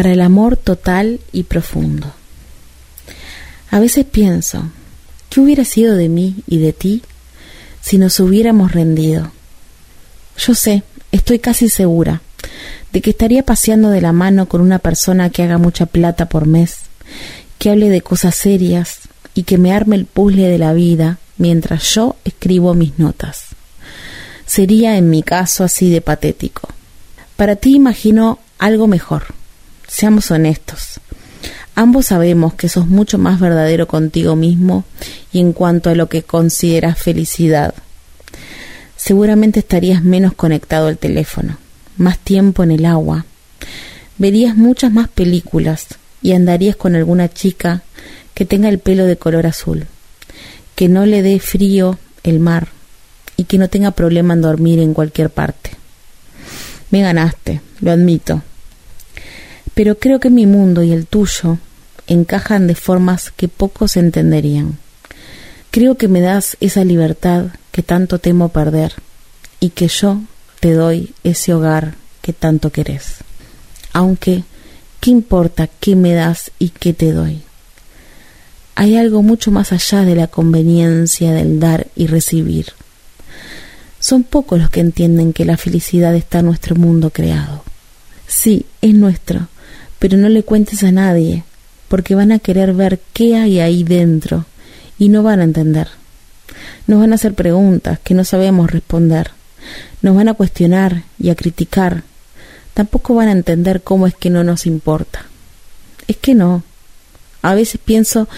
para 0.00 0.14
el 0.14 0.22
amor 0.22 0.56
total 0.56 1.20
y 1.30 1.42
profundo. 1.42 2.10
A 3.70 3.80
veces 3.80 4.06
pienso, 4.06 4.70
¿qué 5.28 5.40
hubiera 5.40 5.66
sido 5.66 5.94
de 5.94 6.08
mí 6.08 6.36
y 6.46 6.56
de 6.56 6.72
ti 6.72 7.02
si 7.82 7.98
nos 7.98 8.18
hubiéramos 8.18 8.72
rendido? 8.72 9.30
Yo 10.38 10.54
sé, 10.54 10.84
estoy 11.12 11.38
casi 11.38 11.68
segura, 11.68 12.22
de 12.94 13.02
que 13.02 13.10
estaría 13.10 13.42
paseando 13.42 13.90
de 13.90 14.00
la 14.00 14.14
mano 14.14 14.48
con 14.48 14.62
una 14.62 14.78
persona 14.78 15.28
que 15.28 15.42
haga 15.42 15.58
mucha 15.58 15.84
plata 15.84 16.30
por 16.30 16.46
mes, 16.46 16.78
que 17.58 17.68
hable 17.68 17.90
de 17.90 18.00
cosas 18.00 18.34
serias 18.34 19.00
y 19.34 19.42
que 19.42 19.58
me 19.58 19.70
arme 19.70 19.96
el 19.96 20.06
puzzle 20.06 20.48
de 20.48 20.56
la 20.56 20.72
vida 20.72 21.18
mientras 21.36 21.94
yo 21.94 22.16
escribo 22.24 22.72
mis 22.72 22.98
notas. 22.98 23.48
Sería 24.46 24.96
en 24.96 25.10
mi 25.10 25.22
caso 25.22 25.62
así 25.62 25.90
de 25.90 26.00
patético. 26.00 26.70
Para 27.36 27.56
ti 27.56 27.74
imagino 27.74 28.38
algo 28.58 28.86
mejor 28.86 29.38
Seamos 29.90 30.30
honestos. 30.30 31.00
Ambos 31.74 32.06
sabemos 32.06 32.54
que 32.54 32.68
sos 32.68 32.86
mucho 32.86 33.18
más 33.18 33.40
verdadero 33.40 33.88
contigo 33.88 34.36
mismo 34.36 34.84
y 35.32 35.40
en 35.40 35.52
cuanto 35.52 35.90
a 35.90 35.96
lo 35.96 36.08
que 36.08 36.22
consideras 36.22 36.96
felicidad. 36.96 37.74
Seguramente 38.96 39.58
estarías 39.58 40.04
menos 40.04 40.32
conectado 40.32 40.86
al 40.86 40.96
teléfono, 40.96 41.58
más 41.96 42.18
tiempo 42.18 42.62
en 42.62 42.70
el 42.70 42.84
agua, 42.86 43.26
verías 44.16 44.56
muchas 44.56 44.92
más 44.92 45.08
películas 45.08 45.86
y 46.22 46.32
andarías 46.32 46.76
con 46.76 46.94
alguna 46.94 47.28
chica 47.28 47.82
que 48.32 48.44
tenga 48.44 48.68
el 48.68 48.78
pelo 48.78 49.06
de 49.06 49.16
color 49.16 49.46
azul, 49.46 49.86
que 50.76 50.88
no 50.88 51.04
le 51.04 51.20
dé 51.22 51.40
frío 51.40 51.98
el 52.22 52.38
mar 52.38 52.68
y 53.36 53.44
que 53.44 53.58
no 53.58 53.68
tenga 53.68 53.90
problema 53.90 54.34
en 54.34 54.42
dormir 54.42 54.78
en 54.78 54.94
cualquier 54.94 55.30
parte. 55.30 55.72
Me 56.90 57.02
ganaste, 57.02 57.60
lo 57.80 57.90
admito, 57.90 58.42
pero 59.80 59.98
creo 59.98 60.20
que 60.20 60.28
mi 60.28 60.44
mundo 60.44 60.82
y 60.82 60.92
el 60.92 61.06
tuyo 61.06 61.56
encajan 62.06 62.66
de 62.66 62.74
formas 62.74 63.32
que 63.34 63.48
pocos 63.48 63.96
entenderían. 63.96 64.76
Creo 65.70 65.96
que 65.96 66.06
me 66.06 66.20
das 66.20 66.58
esa 66.60 66.84
libertad 66.84 67.46
que 67.72 67.82
tanto 67.82 68.18
temo 68.18 68.50
perder 68.50 68.92
y 69.58 69.70
que 69.70 69.88
yo 69.88 70.20
te 70.60 70.74
doy 70.74 71.14
ese 71.24 71.54
hogar 71.54 71.94
que 72.20 72.34
tanto 72.34 72.70
querés. 72.70 73.24
Aunque, 73.94 74.44
¿qué 75.00 75.12
importa 75.12 75.66
qué 75.66 75.96
me 75.96 76.12
das 76.12 76.50
y 76.58 76.68
qué 76.68 76.92
te 76.92 77.12
doy? 77.12 77.40
Hay 78.74 78.98
algo 78.98 79.22
mucho 79.22 79.50
más 79.50 79.72
allá 79.72 80.02
de 80.02 80.14
la 80.14 80.26
conveniencia 80.26 81.32
del 81.32 81.58
dar 81.58 81.86
y 81.96 82.06
recibir. 82.06 82.66
Son 83.98 84.24
pocos 84.24 84.58
los 84.58 84.68
que 84.68 84.80
entienden 84.80 85.32
que 85.32 85.46
la 85.46 85.56
felicidad 85.56 86.14
está 86.14 86.40
en 86.40 86.46
nuestro 86.48 86.76
mundo 86.76 87.08
creado. 87.08 87.64
Sí, 88.26 88.66
es 88.82 88.92
nuestro, 88.92 89.48
pero 90.00 90.16
no 90.16 90.28
le 90.28 90.42
cuentes 90.42 90.82
a 90.82 90.90
nadie, 90.90 91.44
porque 91.86 92.16
van 92.16 92.32
a 92.32 92.40
querer 92.40 92.72
ver 92.72 92.98
qué 93.12 93.36
hay 93.36 93.60
ahí 93.60 93.84
dentro 93.84 94.46
y 94.98 95.10
no 95.10 95.22
van 95.22 95.38
a 95.38 95.44
entender. 95.44 95.88
Nos 96.88 96.98
van 96.98 97.12
a 97.12 97.14
hacer 97.14 97.34
preguntas 97.34 98.00
que 98.02 98.14
no 98.14 98.24
sabemos 98.24 98.72
responder, 98.72 99.30
nos 100.02 100.16
van 100.16 100.28
a 100.28 100.34
cuestionar 100.34 101.04
y 101.18 101.30
a 101.30 101.36
criticar. 101.36 102.02
Tampoco 102.74 103.14
van 103.14 103.28
a 103.28 103.32
entender 103.32 103.82
cómo 103.82 104.06
es 104.06 104.14
que 104.14 104.30
no 104.30 104.42
nos 104.42 104.66
importa. 104.66 105.26
Es 106.08 106.16
que 106.16 106.34
no. 106.34 106.64
A 107.42 107.54
veces 107.54 107.80
pienso 107.84 108.28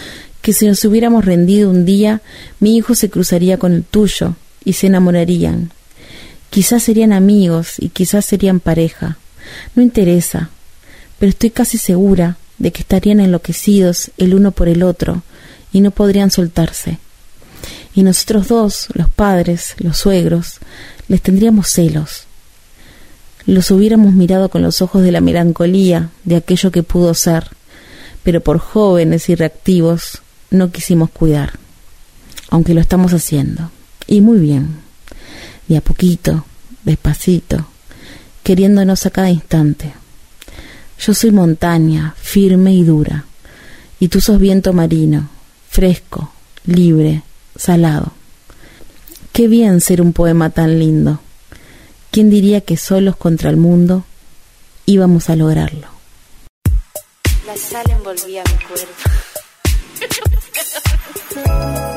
que 0.43 0.53
si 0.53 0.67
nos 0.67 0.85
hubiéramos 0.85 1.25
rendido 1.25 1.71
un 1.71 1.85
día, 1.85 2.21
mi 2.59 2.77
hijo 2.77 2.95
se 2.95 3.09
cruzaría 3.09 3.57
con 3.57 3.73
el 3.73 3.85
tuyo 3.85 4.35
y 4.65 4.73
se 4.73 4.89
enamorarían. 4.89 5.73
Quizás 6.51 6.83
serían 6.83 7.13
amigos 7.13 7.75
y 7.79 7.91
quizás 7.91 8.25
serían 8.25 8.59
pareja. 8.59 9.17
No 9.75 9.83
interesa, 9.83 10.51
pero 11.23 11.31
estoy 11.31 11.51
casi 11.51 11.79
segura 11.79 12.37
de 12.59 12.73
que 12.73 12.81
estarían 12.81 13.21
enloquecidos 13.21 14.11
el 14.19 14.35
uno 14.35 14.51
por 14.51 14.67
el 14.67 14.83
otro 14.83 15.23
y 15.73 15.81
no 15.81 15.93
podrían 15.93 16.33
soltarse. 16.33 16.99
Y 17.95 18.03
nosotros 18.03 18.49
dos, 18.49 18.89
los 18.95 19.09
padres, 19.09 19.77
los 19.79 19.99
suegros, 19.99 20.59
les 21.07 21.23
tendríamos 21.23 21.69
celos. 21.69 22.25
Los 23.47 23.71
hubiéramos 23.71 24.15
mirado 24.15 24.49
con 24.49 24.63
los 24.63 24.83
ojos 24.83 25.05
de 25.05 25.13
la 25.13 25.21
melancolía 25.21 26.11
de 26.25 26.35
aquello 26.35 26.73
que 26.73 26.83
pudo 26.83 27.15
ser, 27.15 27.51
pero 28.25 28.41
por 28.41 28.59
jóvenes 28.59 29.29
y 29.29 29.37
reactivos 29.37 30.23
no 30.51 30.73
quisimos 30.73 31.09
cuidar, 31.09 31.53
aunque 32.51 32.75
lo 32.75 32.81
estamos 32.81 33.13
haciendo. 33.13 33.71
Y 34.09 34.23
muy 34.23 34.41
bien, 34.41 34.81
de 35.69 35.77
a 35.77 35.83
poquito, 35.83 36.45
despacito, 36.83 37.69
queriéndonos 38.43 39.07
a 39.07 39.11
cada 39.11 39.31
instante. 39.31 40.02
Yo 41.05 41.15
soy 41.15 41.33
montaña, 41.33 42.15
firme 42.17 42.73
y 42.75 42.85
dura, 42.85 43.25
y 43.99 44.07
tú 44.07 44.21
sos 44.21 44.39
viento 44.39 44.73
marino, 44.73 45.29
fresco, 45.69 46.33
libre, 46.65 47.23
salado. 47.57 48.13
Qué 49.33 49.49
bien 49.49 49.81
ser 49.81 50.01
un 50.01 50.13
poema 50.13 50.51
tan 50.51 50.79
lindo. 50.79 51.19
¿Quién 52.13 52.31
diría 52.31 52.61
que 52.61 52.77
solos 52.77 53.17
contra 53.17 53.51
el 53.51 53.57
mundo 53.57 54.05
íbamos 54.87 55.29
a 55.29 55.35
lograrlo? 55.35 55.89
La 57.49 57.57
sal 57.57 57.91
envolvía 57.91 58.45
mi 58.45 58.65
cuerpo. 58.65 58.93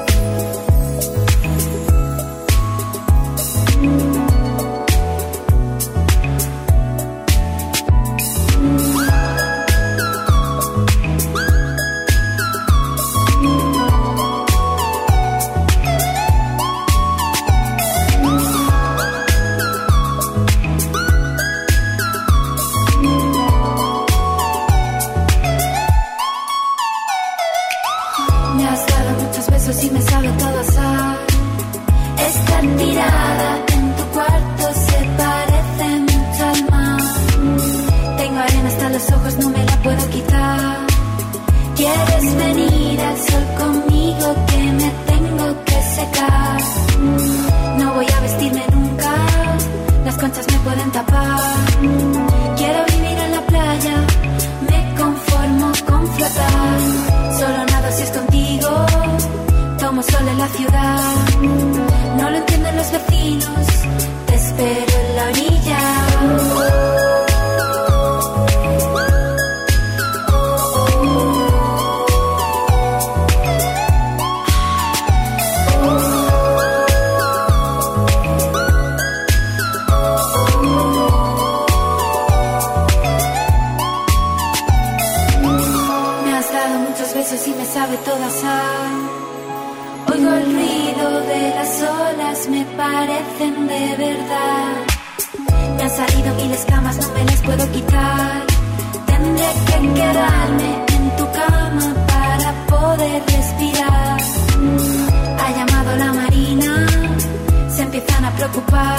a 108.25 108.31
preocupar. 108.31 108.97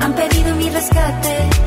Han 0.00 0.12
pedido 0.14 0.54
mi 0.56 0.70
rescate 0.70 1.57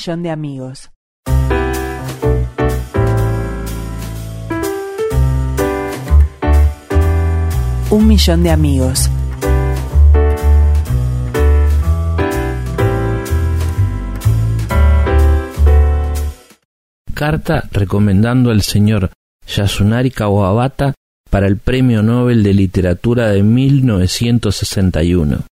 de 0.00 0.30
amigos. 0.30 0.90
Un 7.90 8.06
millón 8.06 8.42
de 8.42 8.50
amigos. 8.50 9.10
Carta 17.12 17.68
recomendando 17.70 18.50
al 18.50 18.62
señor 18.62 19.10
Yasunari 19.46 20.10
Kawabata 20.10 20.94
para 21.28 21.46
el 21.46 21.58
Premio 21.58 22.02
Nobel 22.02 22.42
de 22.42 22.54
Literatura 22.54 23.28
de 23.28 23.42
1961. 23.42 25.49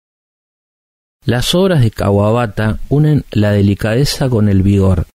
Las 1.26 1.56
obras 1.56 1.82
de 1.82 1.92
Kawabata 1.92 2.80
unen 2.90 3.24
la 3.32 3.52
delicadeza 3.52 4.30
con 4.30 4.50
el 4.50 4.62
vigor, 4.62 5.08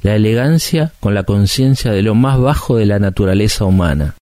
la 0.00 0.14
elegancia 0.14 0.92
con 1.00 1.14
la 1.14 1.24
conciencia 1.24 1.90
de 1.90 2.02
lo 2.02 2.14
más 2.14 2.38
bajo 2.38 2.76
de 2.76 2.86
la 2.86 3.00
naturaleza 3.00 3.64
humana. 3.64 4.14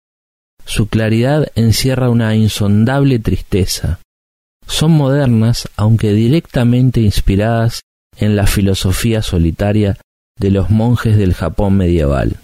Su 0.64 0.86
claridad 0.86 1.48
encierra 1.56 2.10
una 2.10 2.36
insondable 2.36 3.18
tristeza. 3.18 3.98
Son 4.66 4.92
modernas, 4.92 5.68
aunque 5.76 6.12
directamente 6.12 7.00
inspiradas 7.00 7.80
en 8.16 8.36
la 8.36 8.46
filosofía 8.46 9.22
solitaria 9.22 9.98
de 10.38 10.50
los 10.52 10.70
monjes 10.70 11.16
del 11.16 11.34
Japón 11.34 11.76
medieval. 11.76 12.36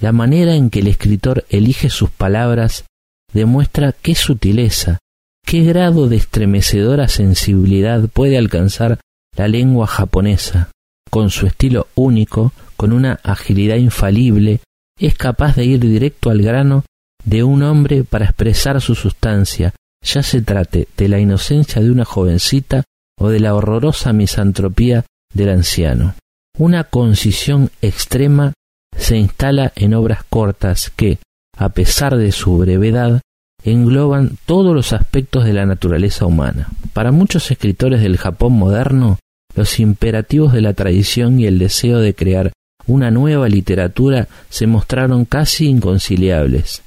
La 0.00 0.10
manera 0.12 0.56
en 0.56 0.70
que 0.70 0.80
el 0.80 0.88
escritor 0.88 1.44
elige 1.50 1.90
sus 1.90 2.10
palabras 2.10 2.84
demuestra 3.32 3.92
qué 3.92 4.16
sutileza, 4.16 4.98
qué 5.44 5.62
grado 5.62 6.08
de 6.08 6.16
estremecedora 6.16 7.08
sensibilidad 7.08 8.08
puede 8.08 8.38
alcanzar 8.38 9.00
la 9.36 9.48
lengua 9.48 9.86
japonesa. 9.86 10.70
Con 11.10 11.30
su 11.30 11.46
estilo 11.46 11.88
único, 11.94 12.52
con 12.76 12.92
una 12.92 13.18
agilidad 13.24 13.76
infalible, 13.76 14.60
es 14.98 15.14
capaz 15.14 15.56
de 15.56 15.64
ir 15.64 15.80
directo 15.80 16.30
al 16.30 16.42
grano 16.42 16.84
de 17.24 17.42
un 17.42 17.62
hombre 17.62 18.04
para 18.04 18.26
expresar 18.26 18.80
su 18.80 18.94
sustancia, 18.94 19.74
ya 20.02 20.22
se 20.22 20.42
trate 20.42 20.88
de 20.96 21.08
la 21.08 21.18
inocencia 21.18 21.82
de 21.82 21.90
una 21.90 22.04
jovencita 22.04 22.84
o 23.18 23.28
de 23.28 23.40
la 23.40 23.54
horrorosa 23.54 24.12
misantropía 24.12 25.04
del 25.34 25.50
anciano. 25.50 26.14
Una 26.58 26.84
concisión 26.84 27.70
extrema 27.82 28.52
se 28.96 29.16
instala 29.16 29.72
en 29.76 29.94
obras 29.94 30.24
cortas 30.28 30.90
que, 30.90 31.18
a 31.56 31.70
pesar 31.70 32.16
de 32.16 32.32
su 32.32 32.58
brevedad, 32.58 33.20
engloban 33.64 34.38
todos 34.46 34.74
los 34.74 34.92
aspectos 34.92 35.44
de 35.44 35.52
la 35.52 35.66
naturaleza 35.66 36.26
humana. 36.26 36.68
Para 36.92 37.12
muchos 37.12 37.50
escritores 37.50 38.00
del 38.00 38.16
Japón 38.16 38.52
moderno, 38.54 39.18
los 39.54 39.80
imperativos 39.80 40.52
de 40.52 40.60
la 40.60 40.74
tradición 40.74 41.40
y 41.40 41.46
el 41.46 41.58
deseo 41.58 41.98
de 41.98 42.14
crear 42.14 42.52
una 42.86 43.10
nueva 43.10 43.48
literatura 43.48 44.28
se 44.48 44.66
mostraron 44.66 45.24
casi 45.24 45.66
inconciliables. 45.66 46.82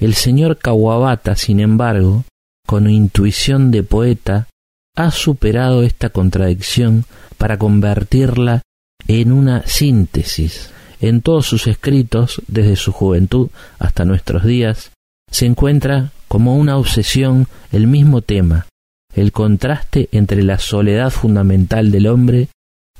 El 0.00 0.14
señor 0.14 0.58
Kawabata, 0.58 1.36
sin 1.36 1.60
embargo, 1.60 2.24
con 2.66 2.88
intuición 2.90 3.70
de 3.70 3.82
poeta, 3.82 4.48
ha 4.96 5.10
superado 5.10 5.82
esta 5.82 6.10
contradicción 6.10 7.04
para 7.38 7.58
convertirla 7.58 8.62
en 9.06 9.32
una 9.32 9.66
síntesis. 9.66 10.70
En 11.00 11.22
todos 11.22 11.46
sus 11.46 11.66
escritos, 11.66 12.42
desde 12.46 12.76
su 12.76 12.92
juventud 12.92 13.48
hasta 13.78 14.04
nuestros 14.04 14.44
días, 14.44 14.92
se 15.32 15.46
encuentra 15.46 16.12
como 16.28 16.56
una 16.56 16.76
obsesión 16.76 17.48
el 17.72 17.88
mismo 17.88 18.22
tema, 18.22 18.66
el 19.14 19.32
contraste 19.32 20.08
entre 20.12 20.42
la 20.42 20.58
soledad 20.58 21.10
fundamental 21.10 21.90
del 21.90 22.06
hombre 22.06 22.48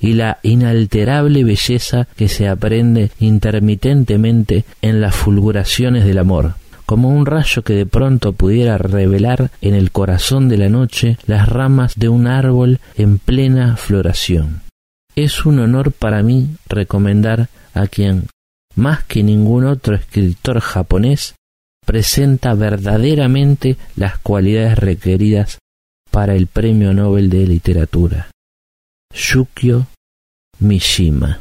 y 0.00 0.14
la 0.14 0.38
inalterable 0.42 1.44
belleza 1.44 2.08
que 2.16 2.28
se 2.28 2.48
aprende 2.48 3.10
intermitentemente 3.20 4.64
en 4.82 5.00
las 5.00 5.14
fulguraciones 5.14 6.04
del 6.04 6.18
amor, 6.18 6.54
como 6.86 7.10
un 7.10 7.24
rayo 7.24 7.62
que 7.62 7.74
de 7.74 7.86
pronto 7.86 8.32
pudiera 8.32 8.78
revelar 8.78 9.50
en 9.60 9.74
el 9.74 9.92
corazón 9.92 10.48
de 10.48 10.58
la 10.58 10.68
noche 10.68 11.18
las 11.26 11.48
ramas 11.48 11.94
de 11.96 12.08
un 12.08 12.26
árbol 12.26 12.80
en 12.96 13.18
plena 13.18 13.76
floración. 13.76 14.62
Es 15.14 15.44
un 15.44 15.60
honor 15.60 15.92
para 15.92 16.22
mí 16.22 16.48
recomendar 16.66 17.48
a 17.74 17.86
quien, 17.86 18.26
más 18.74 19.04
que 19.04 19.22
ningún 19.22 19.66
otro 19.66 19.94
escritor 19.94 20.60
japonés, 20.60 21.34
presenta 21.84 22.54
verdaderamente 22.54 23.76
las 23.96 24.18
cualidades 24.18 24.78
requeridas 24.78 25.58
para 26.10 26.34
el 26.34 26.46
Premio 26.46 26.92
Nobel 26.92 27.30
de 27.30 27.46
Literatura. 27.46 28.30
Yukio 29.14 29.86
Mishima. 30.58 31.40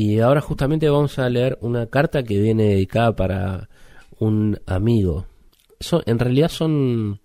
y 0.00 0.20
ahora 0.20 0.40
justamente 0.40 0.88
vamos 0.88 1.18
a 1.18 1.28
leer 1.28 1.58
una 1.60 1.86
carta 1.86 2.22
que 2.22 2.38
viene 2.38 2.68
dedicada 2.68 3.16
para 3.16 3.68
un 4.20 4.56
amigo. 4.64 5.26
En 6.06 6.20
realidad 6.20 6.50
son, 6.50 7.20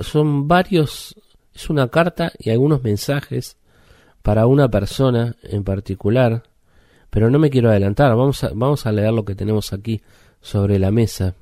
son 0.00 0.48
varios, 0.48 1.14
es 1.54 1.70
una 1.70 1.86
carta 1.86 2.32
y 2.40 2.50
algunos 2.50 2.82
mensajes 2.82 3.56
para 4.22 4.48
una 4.48 4.68
persona 4.68 5.36
en 5.44 5.62
particular, 5.62 6.42
pero 7.08 7.30
no 7.30 7.38
me 7.38 7.50
quiero 7.50 7.70
adelantar, 7.70 8.16
vamos 8.16 8.44
vamos 8.52 8.84
a 8.84 8.90
leer 8.90 9.12
lo 9.12 9.24
que 9.24 9.36
tenemos 9.36 9.72
aquí 9.72 10.02
sobre 10.40 10.80
la 10.80 10.90
mesa. 10.90 11.36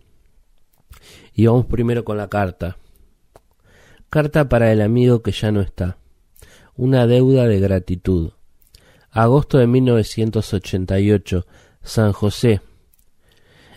Y 1.32 1.46
vamos 1.46 1.64
primero 1.64 2.04
con 2.04 2.18
la 2.18 2.28
carta. 2.28 2.76
Carta 4.10 4.46
para 4.50 4.70
el 4.70 4.82
amigo 4.82 5.22
que 5.22 5.32
ya 5.32 5.50
no 5.50 5.62
está. 5.62 5.96
Una 6.76 7.06
deuda 7.06 7.46
de 7.46 7.60
gratitud. 7.60 8.32
Agosto 9.14 9.58
de 9.58 9.68
1988. 9.68 11.46
San 11.84 12.12
José. 12.12 12.60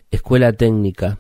Escuela 0.10 0.52
Técnica. 0.52 1.20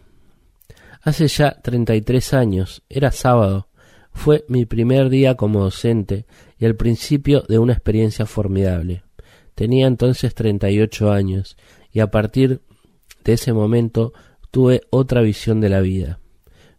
Hace 1.03 1.27
ya 1.27 1.61
33 1.61 2.33
años. 2.33 2.81
Era 2.89 3.11
sábado. 3.11 3.67
Fue 4.11 4.43
mi 4.47 4.65
primer 4.65 5.09
día 5.09 5.35
como 5.35 5.59
docente 5.59 6.25
y 6.57 6.65
el 6.65 6.75
principio 6.75 7.43
de 7.47 7.59
una 7.59 7.73
experiencia 7.73 8.25
formidable. 8.25 9.03
Tenía 9.53 9.85
entonces 9.85 10.33
38 10.33 11.11
años 11.11 11.55
y 11.91 11.99
a 11.99 12.09
partir 12.09 12.61
de 13.23 13.33
ese 13.33 13.53
momento 13.53 14.13
tuve 14.49 14.81
otra 14.89 15.21
visión 15.21 15.61
de 15.61 15.69
la 15.69 15.81
vida. 15.81 16.19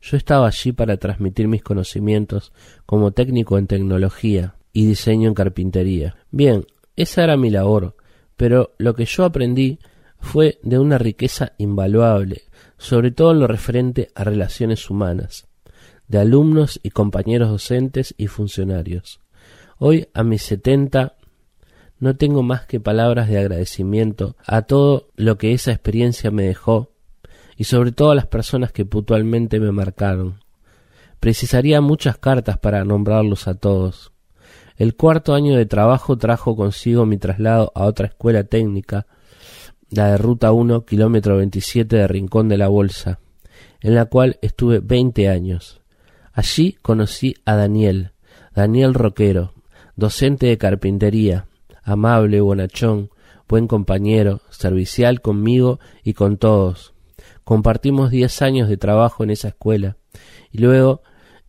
Yo 0.02 0.16
estaba 0.16 0.48
allí 0.48 0.72
para 0.72 0.96
transmitir 0.96 1.46
mis 1.46 1.62
conocimientos 1.62 2.52
como 2.84 3.12
técnico 3.12 3.58
en 3.58 3.68
tecnología 3.68 4.56
y 4.72 4.86
diseño 4.86 5.28
en 5.28 5.34
carpintería. 5.34 6.16
Bien, 6.32 6.64
esa 7.02 7.22
era 7.22 7.36
mi 7.36 7.48
labor, 7.48 7.94
pero 8.36 8.74
lo 8.78 8.94
que 8.94 9.04
yo 9.04 9.24
aprendí 9.24 9.78
fue 10.20 10.58
de 10.62 10.78
una 10.78 10.98
riqueza 10.98 11.52
invaluable, 11.56 12.42
sobre 12.76 13.12
todo 13.12 13.30
en 13.30 13.38
lo 13.38 13.46
referente 13.46 14.10
a 14.16 14.24
relaciones 14.24 14.90
humanas, 14.90 15.46
de 16.08 16.18
alumnos 16.18 16.80
y 16.82 16.90
compañeros 16.90 17.50
docentes 17.50 18.14
y 18.18 18.26
funcionarios. 18.26 19.20
Hoy, 19.78 20.08
a 20.12 20.24
mis 20.24 20.42
setenta, 20.42 21.16
no 22.00 22.16
tengo 22.16 22.42
más 22.42 22.66
que 22.66 22.80
palabras 22.80 23.28
de 23.28 23.38
agradecimiento 23.38 24.36
a 24.44 24.62
todo 24.62 25.10
lo 25.14 25.38
que 25.38 25.52
esa 25.52 25.70
experiencia 25.70 26.32
me 26.32 26.44
dejó 26.44 26.90
y 27.56 27.64
sobre 27.64 27.92
todo 27.92 28.10
a 28.10 28.16
las 28.16 28.26
personas 28.26 28.72
que 28.72 28.84
puntualmente 28.84 29.60
me 29.60 29.70
marcaron. 29.70 30.40
Precisaría 31.20 31.80
muchas 31.80 32.18
cartas 32.18 32.58
para 32.58 32.84
nombrarlos 32.84 33.46
a 33.46 33.54
todos. 33.54 34.12
El 34.78 34.94
cuarto 34.94 35.34
año 35.34 35.56
de 35.56 35.66
trabajo 35.66 36.16
trajo 36.18 36.54
consigo 36.54 37.04
mi 37.04 37.18
traslado 37.18 37.72
a 37.74 37.84
otra 37.84 38.06
escuela 38.06 38.44
técnica, 38.44 39.08
la 39.90 40.12
de 40.12 40.18
Ruta 40.18 40.52
1, 40.52 40.84
kilómetro 40.84 41.36
27 41.38 41.96
de 41.96 42.06
Rincón 42.06 42.48
de 42.48 42.58
la 42.58 42.68
Bolsa, 42.68 43.18
en 43.80 43.96
la 43.96 44.04
cual 44.04 44.38
estuve 44.40 44.78
veinte 44.78 45.28
años. 45.28 45.80
Allí 46.32 46.78
conocí 46.80 47.34
a 47.44 47.56
Daniel, 47.56 48.12
Daniel 48.54 48.94
Roquero, 48.94 49.52
docente 49.96 50.46
de 50.46 50.58
carpintería, 50.58 51.46
amable, 51.82 52.40
bonachón, 52.40 53.10
buen 53.48 53.66
compañero, 53.66 54.42
servicial 54.50 55.20
conmigo 55.20 55.80
y 56.04 56.12
con 56.12 56.36
todos. 56.36 56.94
Compartimos 57.42 58.12
diez 58.12 58.42
años 58.42 58.68
de 58.68 58.76
trabajo 58.76 59.24
en 59.24 59.30
esa 59.30 59.48
escuela 59.48 59.96
y 60.52 60.58
luego 60.58 61.02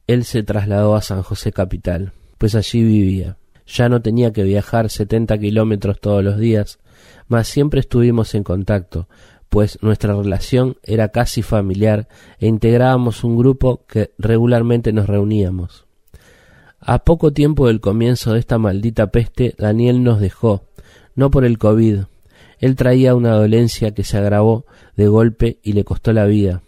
él 0.08 0.26
se 0.26 0.42
trasladó 0.42 0.96
a 0.96 1.04
San 1.04 1.22
José 1.22 1.52
Capital 1.52 2.14
pues 2.40 2.56
allí 2.56 2.84
vivía. 2.84 3.38
Ya 3.68 3.88
no 3.88 4.02
tenía 4.02 4.34
que 4.34 4.42
viajar 4.42 4.90
setenta 4.90 5.38
kilómetros 5.38 6.00
todos 6.00 6.24
los 6.24 6.40
días, 6.40 6.80
mas 7.28 7.48
siempre 7.48 7.82
estuvimos 7.82 8.34
en 8.34 8.44
contacto, 8.44 9.08
pues 9.50 9.78
nuestra 9.84 10.16
relación 10.16 10.78
era 10.82 11.10
casi 11.10 11.44
familiar 11.44 12.08
e 12.40 12.48
integrábamos 12.48 13.24
un 13.24 13.38
grupo 13.38 13.86
que 13.88 14.12
regularmente 14.18 14.92
nos 14.92 15.06
reuníamos. 15.06 15.86
A 16.80 17.00
poco 17.00 17.34
tiempo 17.34 17.68
del 17.68 17.82
comienzo 17.82 18.34
de 18.34 18.40
esta 18.40 18.58
maldita 18.58 19.08
peste, 19.12 19.54
Daniel 19.58 20.02
nos 20.02 20.20
dejó, 20.20 20.64
no 21.14 21.30
por 21.30 21.46
el 21.46 21.58
COVID. 21.58 22.04
Él 22.60 22.76
traía 22.76 23.16
una 23.16 23.34
dolencia 23.34 23.92
que 23.92 24.04
se 24.04 24.18
agravó 24.18 24.66
de 24.96 25.08
golpe 25.08 25.60
y 25.62 25.74
le 25.74 25.84
costó 25.84 26.14
la 26.14 26.26
vida. 26.26 26.62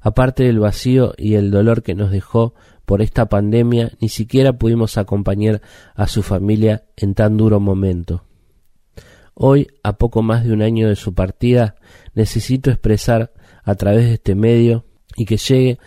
Aparte 0.00 0.44
del 0.44 0.60
vacío 0.60 1.14
y 1.16 1.34
el 1.34 1.50
dolor 1.50 1.82
que 1.82 1.94
nos 1.94 2.10
dejó, 2.10 2.54
por 2.84 3.02
esta 3.02 3.28
pandemia 3.28 3.92
ni 4.00 4.08
siquiera 4.08 4.52
pudimos 4.52 4.98
acompañar 4.98 5.62
a 5.94 6.06
su 6.06 6.22
familia 6.22 6.84
en 6.96 7.14
tan 7.14 7.36
duro 7.36 7.60
momento. 7.60 8.24
Hoy, 9.34 9.68
a 9.82 9.96
poco 9.98 10.22
más 10.22 10.44
de 10.44 10.52
un 10.52 10.62
año 10.62 10.88
de 10.88 10.96
su 10.96 11.14
partida, 11.14 11.74
necesito 12.14 12.70
expresar 12.70 13.32
a 13.64 13.74
través 13.74 14.04
de 14.06 14.14
este 14.14 14.34
medio 14.34 14.84
y 15.16 15.24
que 15.24 15.36
llegue 15.36 15.78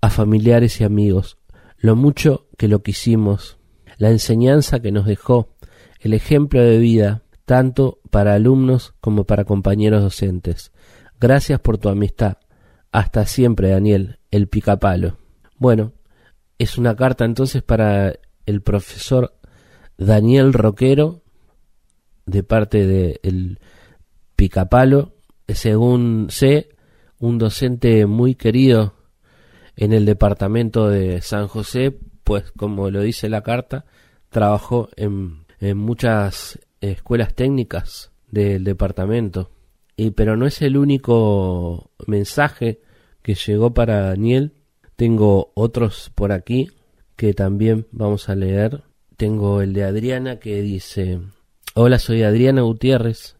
a 0.00 0.10
familiares 0.10 0.80
y 0.80 0.84
amigos 0.84 1.38
lo 1.78 1.94
mucho 1.94 2.48
que 2.56 2.66
lo 2.66 2.82
quisimos, 2.82 3.58
la 3.98 4.10
enseñanza 4.10 4.80
que 4.80 4.90
nos 4.90 5.06
dejó, 5.06 5.54
el 6.00 6.12
ejemplo 6.12 6.60
de 6.60 6.78
vida, 6.78 7.22
tanto 7.44 8.00
para 8.10 8.34
alumnos 8.34 8.94
como 9.00 9.24
para 9.24 9.44
compañeros 9.44 10.02
docentes. 10.02 10.72
Gracias 11.20 11.60
por 11.60 11.78
tu 11.78 11.88
amistad. 11.88 12.38
Hasta 12.90 13.26
siempre, 13.26 13.70
Daniel, 13.70 14.18
el 14.30 14.48
picapalo. 14.48 15.18
Bueno, 15.56 15.92
es 16.58 16.78
una 16.78 16.96
carta 16.96 17.24
entonces 17.24 17.62
para 17.62 18.14
el 18.46 18.62
profesor 18.62 19.34
Daniel 19.96 20.52
Roquero 20.52 21.22
de 22.26 22.42
parte 22.42 22.86
del 22.86 23.20
el 23.22 23.58
Picapalo, 24.36 25.14
según 25.48 26.28
sé, 26.30 26.68
un 27.18 27.38
docente 27.38 28.06
muy 28.06 28.34
querido 28.34 28.94
en 29.76 29.92
el 29.92 30.04
departamento 30.04 30.88
de 30.88 31.20
San 31.22 31.48
José, 31.48 31.98
pues 32.22 32.52
como 32.52 32.90
lo 32.90 33.00
dice 33.00 33.28
la 33.28 33.42
carta, 33.42 33.84
trabajó 34.28 34.90
en, 34.96 35.44
en 35.60 35.78
muchas 35.78 36.58
escuelas 36.80 37.34
técnicas 37.34 38.12
del 38.30 38.64
departamento. 38.64 39.50
Y, 39.96 40.12
pero 40.12 40.36
no 40.36 40.46
es 40.46 40.62
el 40.62 40.76
único 40.76 41.90
mensaje 42.06 42.80
que 43.22 43.34
llegó 43.34 43.74
para 43.74 44.02
Daniel, 44.02 44.52
tengo 44.98 45.52
otros 45.54 46.10
por 46.16 46.32
aquí 46.32 46.72
que 47.14 47.32
también 47.32 47.86
vamos 47.92 48.28
a 48.28 48.34
leer. 48.34 48.82
Tengo 49.16 49.62
el 49.62 49.72
de 49.72 49.84
Adriana 49.84 50.40
que 50.40 50.60
dice, 50.60 51.20
hola 51.74 52.00
soy 52.00 52.24
Adriana 52.24 52.62
Gutiérrez, 52.62 53.36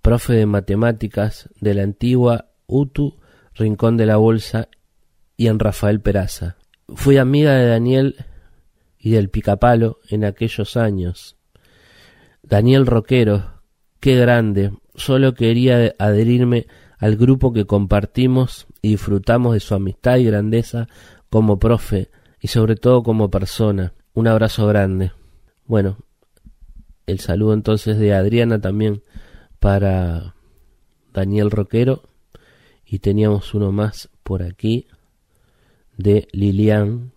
profe 0.00 0.34
de 0.34 0.46
matemáticas 0.46 1.48
de 1.60 1.74
la 1.74 1.82
antigua 1.82 2.52
UTU, 2.68 3.18
Rincón 3.52 3.96
de 3.96 4.06
la 4.06 4.16
Bolsa 4.16 4.68
y 5.36 5.48
en 5.48 5.58
Rafael 5.58 6.00
Peraza. 6.00 6.56
Fui 6.94 7.16
amiga 7.16 7.54
de 7.54 7.66
Daniel 7.66 8.14
y 8.96 9.10
del 9.10 9.28
Picapalo 9.28 9.98
en 10.08 10.24
aquellos 10.24 10.76
años. 10.76 11.36
Daniel 12.44 12.86
Roquero, 12.86 13.60
qué 13.98 14.14
grande, 14.14 14.70
solo 14.94 15.34
quería 15.34 15.96
adherirme 15.98 16.68
al 17.02 17.16
grupo 17.16 17.52
que 17.52 17.66
compartimos 17.66 18.68
y 18.80 18.90
disfrutamos 18.90 19.54
de 19.54 19.60
su 19.60 19.74
amistad 19.74 20.18
y 20.18 20.24
grandeza 20.24 20.86
como 21.30 21.58
profe 21.58 22.12
y 22.40 22.46
sobre 22.46 22.76
todo 22.76 23.02
como 23.02 23.28
persona. 23.28 23.92
Un 24.14 24.28
abrazo 24.28 24.68
grande. 24.68 25.10
Bueno, 25.66 25.98
el 27.06 27.18
saludo 27.18 27.54
entonces 27.54 27.98
de 27.98 28.14
Adriana 28.14 28.60
también 28.60 29.02
para 29.58 30.36
Daniel 31.12 31.50
Roquero 31.50 32.04
y 32.86 33.00
teníamos 33.00 33.52
uno 33.52 33.72
más 33.72 34.08
por 34.22 34.44
aquí 34.44 34.86
de 35.96 36.28
Lilian 36.30 37.10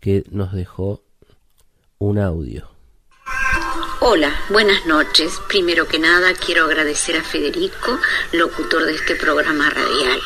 que 0.00 0.24
nos 0.30 0.54
dejó 0.54 1.02
un 1.98 2.18
audio. 2.18 2.69
Hola, 4.02 4.34
buenas 4.48 4.86
noches. 4.86 5.42
Primero 5.46 5.86
que 5.86 5.98
nada 5.98 6.32
quiero 6.32 6.64
agradecer 6.64 7.18
a 7.18 7.22
Federico, 7.22 8.00
locutor 8.32 8.86
de 8.86 8.94
este 8.94 9.14
programa 9.14 9.68
radial, 9.68 10.18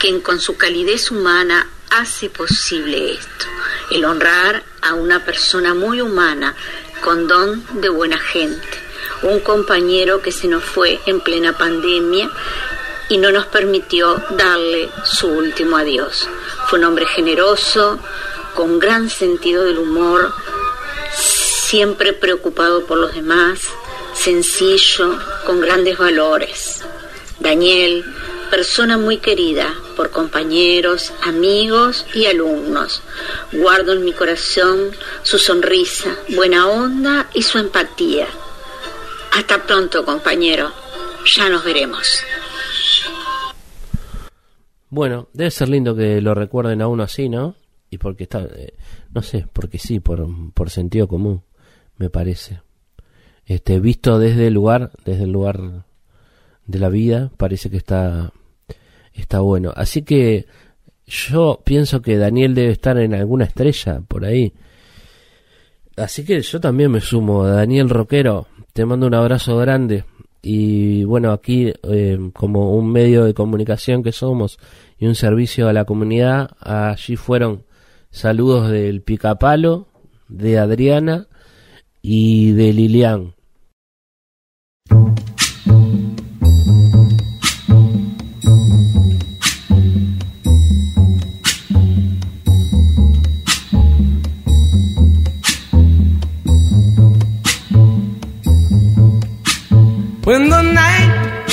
quien 0.00 0.20
con 0.20 0.40
su 0.40 0.56
calidez 0.56 1.12
humana 1.12 1.68
hace 1.90 2.28
posible 2.28 3.12
esto, 3.12 3.46
el 3.92 4.04
honrar 4.04 4.64
a 4.82 4.94
una 4.94 5.24
persona 5.24 5.74
muy 5.74 6.00
humana, 6.00 6.56
con 7.04 7.28
don 7.28 7.64
de 7.80 7.88
buena 7.88 8.18
gente, 8.18 8.66
un 9.22 9.38
compañero 9.38 10.20
que 10.22 10.32
se 10.32 10.48
nos 10.48 10.64
fue 10.64 10.98
en 11.06 11.20
plena 11.20 11.56
pandemia 11.56 12.28
y 13.10 13.18
no 13.18 13.30
nos 13.30 13.46
permitió 13.46 14.20
darle 14.30 14.90
su 15.04 15.28
último 15.28 15.76
adiós. 15.76 16.28
Fue 16.66 16.80
un 16.80 16.84
hombre 16.86 17.06
generoso, 17.06 18.00
con 18.56 18.80
gran 18.80 19.08
sentido 19.08 19.62
del 19.62 19.78
humor, 19.78 20.34
siempre 21.70 22.12
preocupado 22.12 22.84
por 22.84 22.98
los 22.98 23.14
demás, 23.14 23.60
sencillo, 24.12 25.16
con 25.46 25.60
grandes 25.60 25.98
valores. 25.98 26.84
Daniel, 27.38 28.04
persona 28.50 28.98
muy 28.98 29.18
querida 29.18 29.72
por 29.94 30.10
compañeros, 30.10 31.12
amigos 31.22 32.06
y 32.12 32.26
alumnos. 32.26 33.02
Guardo 33.52 33.92
en 33.92 34.04
mi 34.04 34.12
corazón 34.12 34.90
su 35.22 35.38
sonrisa, 35.38 36.16
buena 36.34 36.66
onda 36.66 37.30
y 37.34 37.42
su 37.42 37.58
empatía. 37.58 38.26
Hasta 39.30 39.64
pronto, 39.64 40.04
compañero. 40.04 40.72
Ya 41.36 41.48
nos 41.48 41.64
veremos. 41.64 42.20
Bueno, 44.88 45.28
debe 45.32 45.52
ser 45.52 45.68
lindo 45.68 45.94
que 45.94 46.20
lo 46.20 46.34
recuerden 46.34 46.82
a 46.82 46.88
uno 46.88 47.04
así, 47.04 47.28
¿no? 47.28 47.54
Y 47.90 47.98
porque 47.98 48.24
está, 48.24 48.40
eh, 48.42 48.74
no 49.14 49.22
sé, 49.22 49.46
porque 49.52 49.78
sí, 49.78 50.00
por, 50.00 50.26
por 50.52 50.68
sentido 50.68 51.06
común, 51.06 51.44
me 52.00 52.08
parece. 52.08 52.62
Este, 53.44 53.78
visto 53.78 54.18
desde 54.18 54.46
el 54.46 54.54
lugar, 54.54 54.90
desde 55.04 55.24
el 55.24 55.32
lugar 55.32 55.84
de 56.66 56.78
la 56.78 56.88
vida, 56.88 57.30
parece 57.36 57.70
que 57.70 57.76
está, 57.76 58.32
está 59.12 59.40
bueno. 59.40 59.72
Así 59.76 60.02
que 60.02 60.46
yo 61.06 61.60
pienso 61.62 62.00
que 62.00 62.16
Daniel 62.16 62.54
debe 62.54 62.72
estar 62.72 62.96
en 62.98 63.14
alguna 63.14 63.44
estrella 63.44 64.00
por 64.08 64.24
ahí. 64.24 64.54
Así 65.96 66.24
que 66.24 66.40
yo 66.40 66.58
también 66.58 66.90
me 66.90 67.02
sumo. 67.02 67.44
Daniel 67.46 67.90
Roquero, 67.90 68.46
te 68.72 68.86
mando 68.86 69.06
un 69.06 69.14
abrazo 69.14 69.58
grande 69.58 70.04
y 70.40 71.04
bueno, 71.04 71.32
aquí 71.32 71.70
eh, 71.82 72.30
como 72.32 72.74
un 72.74 72.90
medio 72.90 73.24
de 73.24 73.34
comunicación 73.34 74.02
que 74.02 74.12
somos 74.12 74.58
y 74.98 75.06
un 75.06 75.14
servicio 75.14 75.68
a 75.68 75.74
la 75.74 75.84
comunidad, 75.84 76.52
allí 76.60 77.16
fueron 77.16 77.64
saludos 78.10 78.70
del 78.70 79.02
Picapalo, 79.02 79.88
de 80.28 80.58
Adriana 80.58 81.26
y 82.02 82.52
de 82.52 82.72
Lilian. 82.72 83.34
When 100.24 100.48
the 100.48 100.62
night 100.62 101.50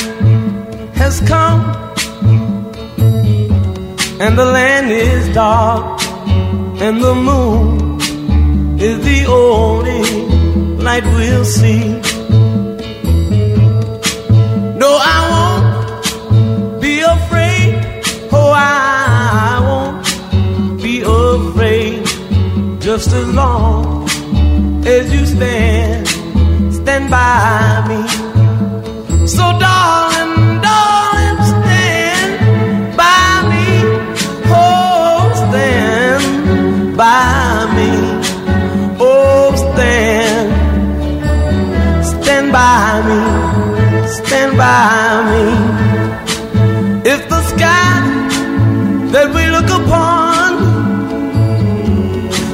has 0.95 1.19
come 1.21 1.61
and 4.21 4.37
the 4.37 4.45
land 4.45 4.91
is 4.91 5.33
dark 5.33 5.99
and 6.79 7.01
the 7.01 7.15
moon 7.15 7.99
is 8.79 9.03
the 9.03 9.25
only 9.25 10.36
light 10.87 11.03
we'll 11.03 11.43
see. 11.43 11.83
No, 14.81 14.89
I 15.15 15.17
won't 15.31 16.81
be 16.81 16.93
afraid. 17.01 17.73
Oh, 18.31 18.53
I 18.55 19.59
won't 19.67 20.81
be 20.81 20.95
afraid. 21.01 22.05
Just 22.79 23.09
as 23.19 23.27
long 23.33 24.07
as 24.95 25.13
you 25.13 25.25
stand, 25.25 26.07
stand 26.79 27.05
by 27.09 27.83
me. 27.89 28.26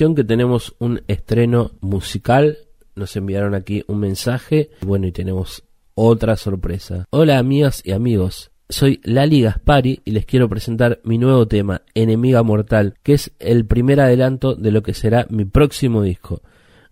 que 0.00 0.24
tenemos 0.24 0.74
un 0.78 1.02
estreno 1.08 1.72
musical. 1.82 2.56
Nos 2.94 3.16
enviaron 3.16 3.54
aquí 3.54 3.84
un 3.86 4.00
mensaje. 4.00 4.70
Bueno, 4.80 5.06
y 5.06 5.12
tenemos 5.12 5.62
otra 5.94 6.36
sorpresa. 6.36 7.04
Hola 7.10 7.38
amigas 7.38 7.82
y 7.84 7.92
amigos. 7.92 8.50
Soy 8.70 9.00
Lali 9.04 9.42
Gaspari 9.42 10.00
y 10.06 10.12
les 10.12 10.24
quiero 10.24 10.48
presentar 10.48 11.00
mi 11.04 11.18
nuevo 11.18 11.46
tema, 11.46 11.82
Enemiga 11.94 12.42
Mortal, 12.42 12.94
que 13.02 13.12
es 13.12 13.32
el 13.40 13.66
primer 13.66 14.00
adelanto 14.00 14.54
de 14.54 14.72
lo 14.72 14.82
que 14.82 14.94
será 14.94 15.26
mi 15.28 15.44
próximo 15.44 16.02
disco. 16.02 16.40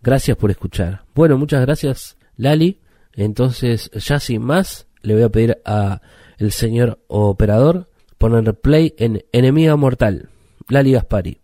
Gracias 0.02 0.36
por 0.36 0.50
escuchar. 0.50 1.04
Bueno, 1.14 1.38
muchas 1.38 1.62
gracias 1.62 2.18
Lali. 2.36 2.80
Entonces, 3.14 3.90
ya 3.92 4.20
sin 4.20 4.42
más, 4.42 4.86
le 5.00 5.14
voy 5.14 5.22
a 5.22 5.30
pedir 5.30 5.62
a 5.64 6.02
el 6.36 6.52
señor 6.52 6.98
operador 7.06 7.86
poner 8.18 8.54
play 8.54 8.94
en 8.98 9.24
Enemiga 9.32 9.76
Mortal. 9.76 10.28
Lali 10.68 10.92
Gaspari. 10.92 11.40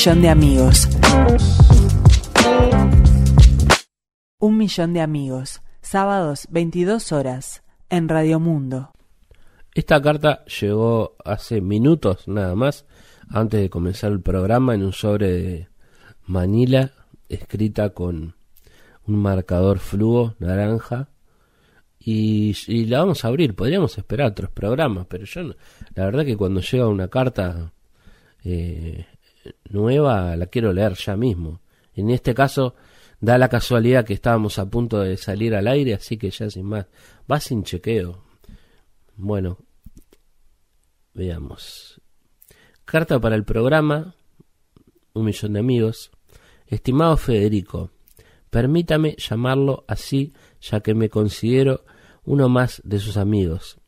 Millón 0.00 0.22
de 0.22 0.28
amigos. 0.30 0.88
Un 4.38 4.56
millón 4.56 4.94
de 4.94 5.02
amigos. 5.02 5.60
Sábados, 5.82 6.46
22 6.48 7.12
horas, 7.12 7.62
en 7.90 8.08
Radio 8.08 8.40
Mundo. 8.40 8.92
Esta 9.74 10.00
carta 10.00 10.42
llegó 10.46 11.16
hace 11.22 11.60
minutos 11.60 12.26
nada 12.28 12.54
más, 12.54 12.86
antes 13.28 13.60
de 13.60 13.68
comenzar 13.68 14.12
el 14.12 14.22
programa, 14.22 14.74
en 14.74 14.84
un 14.84 14.94
sobre 14.94 15.32
de 15.32 15.68
Manila, 16.24 16.92
escrita 17.28 17.90
con 17.90 18.36
un 19.06 19.16
marcador 19.16 19.80
fluo 19.80 20.34
naranja. 20.38 21.10
Y, 21.98 22.56
y 22.68 22.86
la 22.86 23.00
vamos 23.00 23.22
a 23.22 23.28
abrir. 23.28 23.54
Podríamos 23.54 23.98
esperar 23.98 24.28
otros 24.28 24.50
programas, 24.50 25.04
pero 25.10 25.24
yo, 25.26 25.42
la 25.94 26.04
verdad 26.06 26.24
que 26.24 26.38
cuando 26.38 26.62
llega 26.62 26.88
una 26.88 27.08
carta 27.08 27.74
eh, 28.44 29.04
nueva, 29.68 30.36
la 30.36 30.46
quiero 30.46 30.72
leer 30.72 30.94
ya 30.94 31.16
mismo. 31.16 31.60
En 31.94 32.10
este 32.10 32.34
caso, 32.34 32.74
da 33.20 33.38
la 33.38 33.48
casualidad 33.48 34.04
que 34.04 34.14
estábamos 34.14 34.58
a 34.58 34.68
punto 34.68 35.00
de 35.00 35.16
salir 35.16 35.54
al 35.54 35.68
aire, 35.68 35.94
así 35.94 36.16
que 36.16 36.30
ya 36.30 36.50
sin 36.50 36.66
más, 36.66 36.86
va 37.30 37.40
sin 37.40 37.62
chequeo. 37.62 38.22
Bueno, 39.16 39.58
veamos. 41.14 42.00
Carta 42.84 43.20
para 43.20 43.36
el 43.36 43.44
programa, 43.44 44.14
un 45.12 45.24
millón 45.24 45.52
de 45.52 45.60
amigos. 45.60 46.10
Estimado 46.66 47.16
Federico, 47.16 47.90
permítame 48.48 49.16
llamarlo 49.16 49.84
así, 49.88 50.32
ya 50.60 50.80
que 50.80 50.94
me 50.94 51.08
considero 51.08 51.84
uno 52.24 52.48
más 52.48 52.80
de 52.84 52.98
sus 52.98 53.16
amigos. 53.16 53.78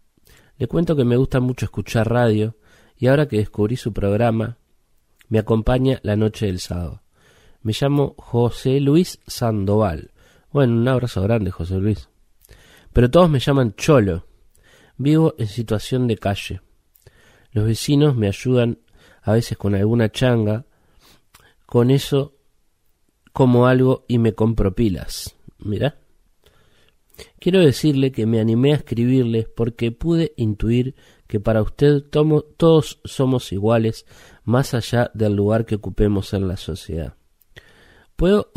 Le 0.58 0.66
cuento 0.66 0.94
que 0.94 1.04
me 1.04 1.16
gusta 1.16 1.40
mucho 1.40 1.64
escuchar 1.64 2.10
radio 2.10 2.56
y 2.96 3.06
ahora 3.06 3.26
que 3.26 3.38
descubrí 3.38 3.76
su 3.76 3.92
programa, 3.92 4.58
me 5.32 5.38
acompaña 5.38 5.98
la 6.02 6.14
noche 6.14 6.44
del 6.44 6.60
sábado. 6.60 7.00
Me 7.62 7.72
llamo 7.72 8.14
José 8.18 8.80
Luis 8.80 9.18
Sandoval. 9.26 10.10
Bueno, 10.52 10.74
un 10.74 10.86
abrazo 10.86 11.22
grande, 11.22 11.50
José 11.50 11.76
Luis. 11.76 12.10
Pero 12.92 13.10
todos 13.10 13.30
me 13.30 13.38
llaman 13.38 13.74
Cholo. 13.74 14.26
Vivo 14.98 15.34
en 15.38 15.46
situación 15.46 16.06
de 16.06 16.18
calle. 16.18 16.60
Los 17.50 17.64
vecinos 17.64 18.14
me 18.14 18.28
ayudan 18.28 18.80
a 19.22 19.32
veces 19.32 19.56
con 19.56 19.74
alguna 19.74 20.12
changa. 20.12 20.66
Con 21.64 21.90
eso 21.90 22.34
como 23.32 23.66
algo 23.66 24.04
y 24.08 24.18
me 24.18 24.34
compro 24.34 24.74
pilas. 24.74 25.34
Mira. 25.56 26.01
Quiero 27.38 27.60
decirle 27.60 28.12
que 28.12 28.26
me 28.26 28.40
animé 28.40 28.72
a 28.72 28.76
escribirles 28.76 29.46
porque 29.48 29.92
pude 29.92 30.32
intuir 30.36 30.94
que 31.26 31.40
para 31.40 31.62
usted 31.62 32.02
todos 32.10 33.00
somos 33.04 33.52
iguales 33.52 34.06
más 34.44 34.74
allá 34.74 35.10
del 35.14 35.34
lugar 35.34 35.66
que 35.66 35.76
ocupemos 35.76 36.34
en 36.34 36.48
la 36.48 36.56
sociedad. 36.56 37.14
¿Puedo, 38.16 38.50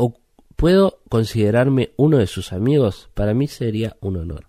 ¿Puedo 0.56 1.00
considerarme 1.08 1.92
uno 1.96 2.18
de 2.18 2.26
sus 2.26 2.52
amigos? 2.52 3.10
Para 3.14 3.34
mí 3.34 3.46
sería 3.46 3.96
un 4.00 4.16
honor. 4.16 4.48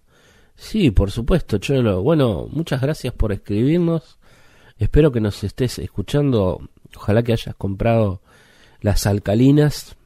Sí, 0.56 0.90
por 0.90 1.12
supuesto, 1.12 1.58
Cholo. 1.58 2.02
Bueno, 2.02 2.48
muchas 2.50 2.82
gracias 2.82 3.14
por 3.14 3.32
escribirnos. 3.32 4.18
Espero 4.78 5.12
que 5.12 5.20
nos 5.20 5.44
estés 5.44 5.80
escuchando. 5.80 6.70
Ojalá 6.96 7.24
que 7.24 7.34
hayas 7.34 7.56
comprado 7.56 8.22
las 8.82 9.06
alcalinas, 9.06 9.97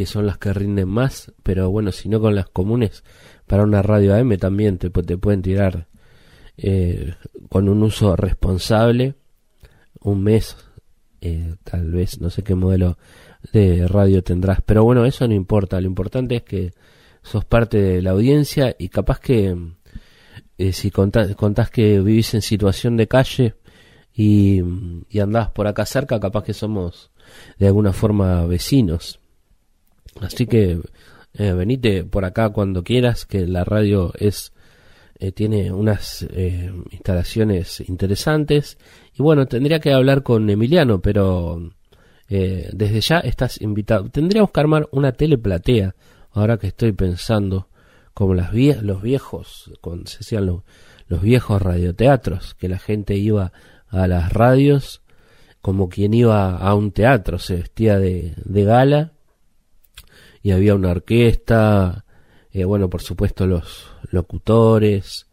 que 0.00 0.06
son 0.06 0.24
las 0.24 0.38
que 0.38 0.54
rinden 0.54 0.88
más. 0.88 1.30
Pero 1.42 1.70
bueno, 1.70 1.92
si 1.92 2.08
no 2.08 2.22
con 2.22 2.34
las 2.34 2.48
comunes, 2.48 3.04
para 3.46 3.64
una 3.64 3.82
radio 3.82 4.14
AM 4.14 4.34
también 4.38 4.78
te, 4.78 4.88
te 4.88 5.18
pueden 5.18 5.42
tirar 5.42 5.88
eh, 6.56 7.12
con 7.50 7.68
un 7.68 7.82
uso 7.82 8.16
responsable. 8.16 9.16
Un 10.00 10.22
mes, 10.22 10.56
eh, 11.20 11.54
tal 11.64 11.90
vez, 11.90 12.18
no 12.18 12.30
sé 12.30 12.42
qué 12.42 12.54
modelo 12.54 12.96
de 13.52 13.86
radio 13.86 14.22
tendrás. 14.22 14.62
Pero 14.64 14.84
bueno, 14.84 15.04
eso 15.04 15.28
no 15.28 15.34
importa. 15.34 15.78
Lo 15.82 15.86
importante 15.86 16.36
es 16.36 16.44
que 16.44 16.72
sos 17.22 17.44
parte 17.44 17.76
de 17.76 18.00
la 18.00 18.12
audiencia 18.12 18.74
y 18.78 18.88
capaz 18.88 19.20
que 19.20 19.54
eh, 20.56 20.72
si 20.72 20.90
contás, 20.90 21.34
contás, 21.34 21.70
que 21.70 22.00
vivís 22.00 22.32
en 22.32 22.40
situación 22.40 22.96
de 22.96 23.06
calle 23.06 23.54
y, 24.14 24.62
y, 25.10 25.20
andás 25.20 25.50
por 25.50 25.66
acá 25.66 25.84
cerca, 25.84 26.18
capaz 26.18 26.44
que 26.44 26.54
somos 26.54 27.10
de 27.58 27.66
alguna 27.66 27.92
forma 27.92 28.46
vecinos. 28.46 29.19
Así 30.20 30.46
que 30.46 30.80
eh, 31.34 31.52
venite 31.52 32.04
por 32.04 32.24
acá 32.24 32.50
cuando 32.50 32.82
quieras, 32.82 33.24
que 33.26 33.46
la 33.46 33.64
radio 33.64 34.12
es 34.18 34.52
eh, 35.18 35.32
tiene 35.32 35.70
unas 35.70 36.26
instalaciones 36.90 37.80
interesantes. 37.88 38.78
Y 39.14 39.22
bueno, 39.22 39.46
tendría 39.46 39.78
que 39.78 39.92
hablar 39.92 40.22
con 40.22 40.48
Emiliano, 40.48 41.00
pero 41.00 41.70
eh, 42.28 42.70
desde 42.72 43.00
ya 43.00 43.18
estás 43.18 43.60
invitado. 43.60 44.08
Tendríamos 44.08 44.50
que 44.50 44.60
armar 44.60 44.88
una 44.92 45.12
teleplatea, 45.12 45.94
ahora 46.32 46.56
que 46.56 46.68
estoy 46.68 46.92
pensando, 46.92 47.68
como 48.14 48.34
las 48.34 48.52
los 48.82 49.02
viejos, 49.02 49.72
con, 49.80 50.06
se 50.06 50.18
decían 50.18 50.46
los 50.46 51.22
viejos 51.22 51.60
radioteatros, 51.60 52.54
que 52.54 52.68
la 52.68 52.78
gente 52.78 53.16
iba 53.16 53.52
a 53.88 54.06
las 54.06 54.32
radios 54.32 55.02
como 55.60 55.88
quien 55.88 56.14
iba 56.14 56.56
a 56.56 56.74
un 56.74 56.92
teatro, 56.92 57.38
se 57.38 57.56
vestía 57.56 57.98
de 57.98 58.64
gala 58.64 59.12
y 60.42 60.52
había 60.52 60.74
una 60.74 60.90
orquesta, 60.90 62.04
eh, 62.52 62.64
bueno, 62.64 62.88
por 62.88 63.02
supuesto 63.02 63.46
los 63.46 63.86
locutores, 64.10 65.26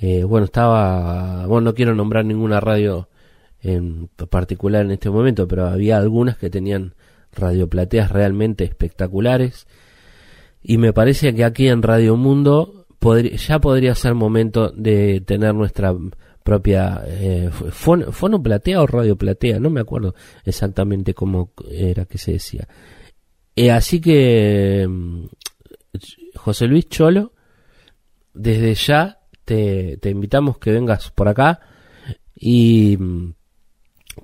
eh, 0.00 0.24
bueno, 0.24 0.44
estaba, 0.44 1.46
bueno, 1.46 1.70
no 1.70 1.74
quiero 1.74 1.94
nombrar 1.94 2.24
ninguna 2.24 2.60
radio 2.60 3.08
en 3.60 4.08
particular 4.30 4.84
en 4.84 4.92
este 4.92 5.10
momento, 5.10 5.48
pero 5.48 5.66
había 5.66 5.98
algunas 5.98 6.38
que 6.38 6.50
tenían 6.50 6.94
radioplateas 7.32 8.10
realmente 8.10 8.64
espectaculares. 8.64 9.66
Y 10.62 10.78
me 10.78 10.92
parece 10.92 11.34
que 11.34 11.44
aquí 11.44 11.68
en 11.68 11.82
Radio 11.82 12.16
Mundo 12.16 12.86
ya 13.36 13.60
podría 13.60 13.94
ser 13.94 14.14
momento 14.14 14.70
de 14.70 15.20
tener 15.20 15.54
nuestra 15.54 15.94
propia 16.42 17.02
eh, 17.06 17.50
fonoplatea 17.50 18.80
o 18.80 18.86
radioplatea, 18.86 19.60
no 19.60 19.70
me 19.70 19.80
acuerdo 19.80 20.14
exactamente 20.44 21.14
cómo 21.14 21.52
era 21.70 22.06
que 22.06 22.18
se 22.18 22.32
decía. 22.32 22.66
Eh, 23.60 23.72
así 23.72 24.00
que 24.00 24.86
mm, 24.88 25.24
José 26.36 26.68
Luis 26.68 26.88
Cholo, 26.88 27.32
desde 28.32 28.72
ya 28.76 29.18
te, 29.44 29.96
te 29.96 30.10
invitamos 30.10 30.58
que 30.58 30.70
vengas 30.70 31.10
por 31.10 31.26
acá 31.26 31.58
y 32.36 32.96
mm, 32.96 33.34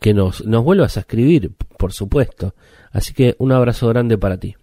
que 0.00 0.14
nos, 0.14 0.44
nos 0.44 0.62
vuelvas 0.62 0.96
a 0.96 1.00
escribir, 1.00 1.52
por 1.76 1.92
supuesto. 1.92 2.54
Así 2.92 3.12
que 3.12 3.34
un 3.40 3.50
abrazo 3.50 3.88
grande 3.88 4.16
para 4.18 4.38
ti. 4.38 4.54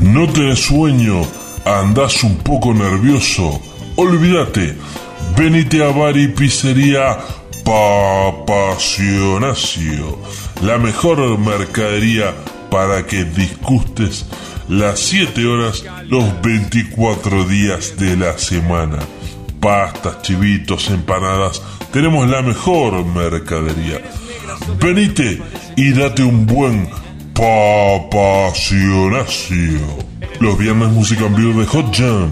No 0.00 0.26
te 0.32 0.56
sueño, 0.56 1.22
andás 1.64 2.24
un 2.24 2.38
poco 2.38 2.74
nervioso. 2.74 3.60
Olvídate, 3.94 4.76
venite 5.38 5.84
a 5.84 5.92
Bar 5.92 6.16
y 6.16 6.28
Pizzería 6.28 7.18
la 10.62 10.78
mejor 10.78 11.38
mercadería 11.38 12.34
para 12.70 13.04
que 13.06 13.24
disgustes 13.24 14.24
las 14.68 14.98
7 14.98 15.46
horas 15.46 15.84
los 16.08 16.42
24 16.42 17.44
días 17.44 17.96
de 17.98 18.16
la 18.16 18.36
semana. 18.36 18.98
Pastas, 19.60 20.22
chivitos, 20.22 20.90
empanadas, 20.90 21.62
tenemos 21.92 22.28
la 22.28 22.42
mejor 22.42 23.04
mercadería. 23.04 24.00
Venite 24.80 25.40
y 25.76 25.92
date 25.92 26.24
un 26.24 26.46
buen 26.46 26.88
papacionacio. 27.34 29.78
Los 30.40 30.58
viernes 30.58 30.88
música 30.88 31.26
en 31.26 31.36
vivo 31.36 31.60
de 31.60 31.66
Hot 31.66 31.94
Jam. 31.94 32.30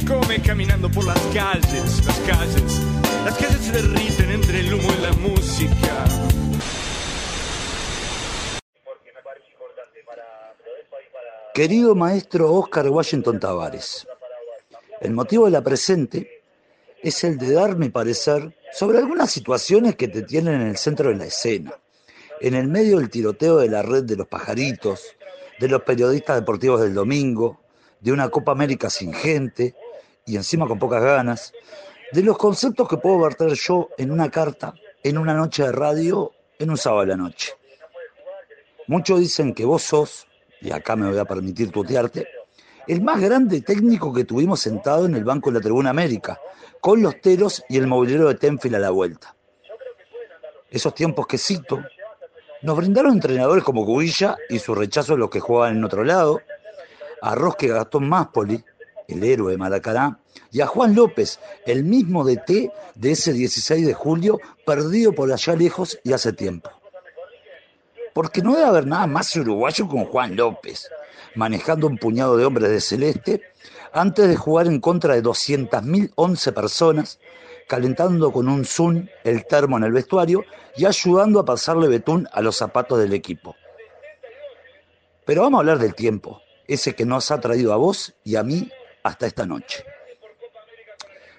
Come 0.00 0.42
caminando 0.42 0.90
por 0.90 1.04
las 1.04 1.20
calles, 1.32 2.04
las 2.04 2.18
calles 2.20 2.80
las 3.24 3.38
calles 3.38 3.60
se 3.60 3.72
derriten 3.72 4.30
entre 4.32 4.60
el 4.60 4.74
humo 4.74 4.88
y 4.92 5.02
la 5.02 5.12
música. 5.12 6.04
Querido 11.54 11.94
maestro 11.94 12.52
Oscar 12.52 12.88
Washington 12.88 13.38
Tavares, 13.38 14.06
el 15.00 15.12
motivo 15.12 15.44
de 15.44 15.52
la 15.52 15.62
presente 15.62 16.42
es 17.00 17.22
el 17.22 17.38
de 17.38 17.52
dar 17.52 17.76
mi 17.76 17.88
parecer 17.88 18.54
sobre 18.72 18.98
algunas 18.98 19.30
situaciones 19.30 19.94
que 19.94 20.08
te 20.08 20.22
tienen 20.22 20.60
en 20.60 20.66
el 20.66 20.76
centro 20.76 21.10
de 21.10 21.16
la 21.16 21.26
escena, 21.26 21.72
en 22.40 22.54
el 22.54 22.66
medio 22.66 22.98
del 22.98 23.10
tiroteo 23.10 23.58
de 23.58 23.68
la 23.68 23.82
red 23.82 24.02
de 24.02 24.16
los 24.16 24.26
pajaritos, 24.26 25.14
de 25.60 25.68
los 25.68 25.82
periodistas 25.82 26.40
deportivos 26.40 26.80
del 26.80 26.94
domingo, 26.94 27.60
de 28.00 28.12
una 28.12 28.28
Copa 28.28 28.52
América 28.52 28.90
sin 28.90 29.14
gente 29.14 29.74
y 30.26 30.36
encima 30.36 30.66
con 30.66 30.78
pocas 30.78 31.02
ganas, 31.02 31.52
de 32.12 32.22
los 32.22 32.38
conceptos 32.38 32.88
que 32.88 32.96
puedo 32.96 33.18
verter 33.20 33.52
yo 33.52 33.88
en 33.98 34.10
una 34.10 34.30
carta, 34.30 34.74
en 35.02 35.18
una 35.18 35.34
noche 35.34 35.64
de 35.64 35.72
radio, 35.72 36.32
en 36.58 36.70
un 36.70 36.78
sábado 36.78 37.02
a 37.02 37.06
la 37.06 37.16
noche. 37.16 37.52
Muchos 38.86 39.20
dicen 39.20 39.54
que 39.54 39.64
vos 39.64 39.82
sos, 39.82 40.26
y 40.60 40.70
acá 40.70 40.96
me 40.96 41.08
voy 41.08 41.18
a 41.18 41.24
permitir 41.24 41.70
tutearte, 41.70 42.28
el 42.86 43.00
más 43.00 43.20
grande 43.20 43.62
técnico 43.62 44.12
que 44.12 44.24
tuvimos 44.24 44.60
sentado 44.60 45.06
en 45.06 45.14
el 45.14 45.24
banco 45.24 45.50
de 45.50 45.58
la 45.58 45.62
Tribuna 45.62 45.90
América, 45.90 46.38
con 46.80 47.02
los 47.02 47.20
teros 47.20 47.64
y 47.68 47.78
el 47.78 47.86
movilero 47.86 48.28
de 48.28 48.34
Tenfield 48.34 48.76
a 48.76 48.78
la 48.78 48.90
vuelta. 48.90 49.34
Esos 50.70 50.94
tiempos 50.94 51.26
que 51.26 51.38
cito, 51.38 51.82
nos 52.62 52.76
brindaron 52.76 53.12
entrenadores 53.12 53.64
como 53.64 53.84
Cubilla 53.84 54.36
y 54.48 54.58
su 54.58 54.74
rechazo 54.74 55.14
a 55.14 55.16
los 55.18 55.30
que 55.30 55.40
jugaban 55.40 55.76
en 55.76 55.84
otro 55.84 56.04
lado, 56.04 56.40
a 57.22 57.34
Rosque 57.34 57.68
Gastón 57.68 58.08
Máspoli, 58.08 58.62
el 59.08 59.22
héroe 59.22 59.52
de 59.52 59.58
Maracaná, 59.58 60.18
y 60.50 60.60
a 60.60 60.66
Juan 60.66 60.94
López, 60.94 61.40
el 61.66 61.84
mismo 61.84 62.24
DT 62.24 62.70
de 62.94 63.10
ese 63.10 63.32
16 63.32 63.86
de 63.86 63.94
julio, 63.94 64.38
perdido 64.64 65.12
por 65.12 65.32
allá 65.32 65.54
lejos 65.56 65.98
y 66.04 66.12
hace 66.12 66.32
tiempo. 66.32 66.70
Porque 68.12 68.42
no 68.42 68.54
debe 68.54 68.66
haber 68.66 68.86
nada 68.86 69.06
más 69.06 69.34
uruguayo 69.34 69.88
con 69.88 70.04
Juan 70.04 70.36
López, 70.36 70.88
manejando 71.34 71.86
un 71.86 71.98
puñado 71.98 72.36
de 72.36 72.44
hombres 72.44 72.70
de 72.70 72.80
celeste, 72.80 73.42
antes 73.92 74.28
de 74.28 74.36
jugar 74.36 74.66
en 74.66 74.80
contra 74.80 75.14
de 75.14 75.22
200.011 75.22 76.52
personas, 76.52 77.18
calentando 77.68 78.32
con 78.32 78.48
un 78.48 78.64
zoom 78.64 79.06
el 79.24 79.46
termo 79.46 79.76
en 79.78 79.84
el 79.84 79.92
vestuario 79.92 80.44
y 80.76 80.84
ayudando 80.84 81.40
a 81.40 81.44
pasarle 81.44 81.88
betún 81.88 82.28
a 82.32 82.40
los 82.42 82.56
zapatos 82.56 82.98
del 82.98 83.12
equipo. 83.12 83.56
Pero 85.24 85.42
vamos 85.42 85.58
a 85.58 85.60
hablar 85.60 85.78
del 85.78 85.94
tiempo, 85.94 86.42
ese 86.68 86.94
que 86.94 87.06
nos 87.06 87.30
ha 87.30 87.40
traído 87.40 87.72
a 87.72 87.76
vos 87.76 88.14
y 88.24 88.36
a 88.36 88.42
mí 88.42 88.70
hasta 89.04 89.26
esta 89.26 89.46
noche. 89.46 89.84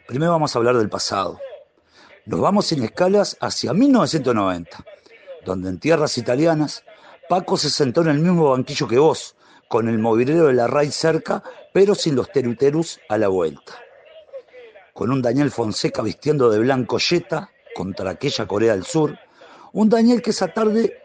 Primero 0.08 0.32
vamos 0.32 0.56
a 0.56 0.60
hablar 0.60 0.78
del 0.78 0.88
pasado. 0.88 1.42
Nos 2.26 2.40
vamos 2.40 2.72
en 2.72 2.84
escalas 2.84 3.38
hacia 3.42 3.74
1990, 3.74 4.86
donde 5.44 5.70
en 5.70 5.80
tierras 5.80 6.18
italianas 6.18 6.84
Paco 7.28 7.58
se 7.58 7.70
sentó 7.70 8.02
en 8.02 8.10
el 8.10 8.20
mismo 8.20 8.52
banquillo 8.52 8.88
que 8.88 9.00
vos, 9.00 9.36
con 9.68 9.90
el 9.90 9.98
movilero 9.98 10.46
de 10.46 10.54
la 10.54 10.68
RAI 10.68 10.92
cerca, 10.92 11.44
pero 11.74 11.96
sin 11.96 12.16
los 12.16 12.32
teruterus 12.32 13.00
a 13.10 13.18
la 13.18 13.28
vuelta. 13.28 13.74
Con 14.94 15.12
un 15.12 15.22
Daniel 15.22 15.52
Fonseca 15.52 16.04
vistiendo 16.04 16.50
de 16.50 16.60
blanco 16.60 17.00
yeta 17.00 17.50
contra 17.76 18.12
aquella 18.12 18.48
Corea 18.48 18.74
del 18.74 18.86
Sur, 18.86 19.18
un 19.74 19.90
Daniel 19.90 20.22
que 20.22 20.30
esa 20.30 20.48
tarde 20.48 21.02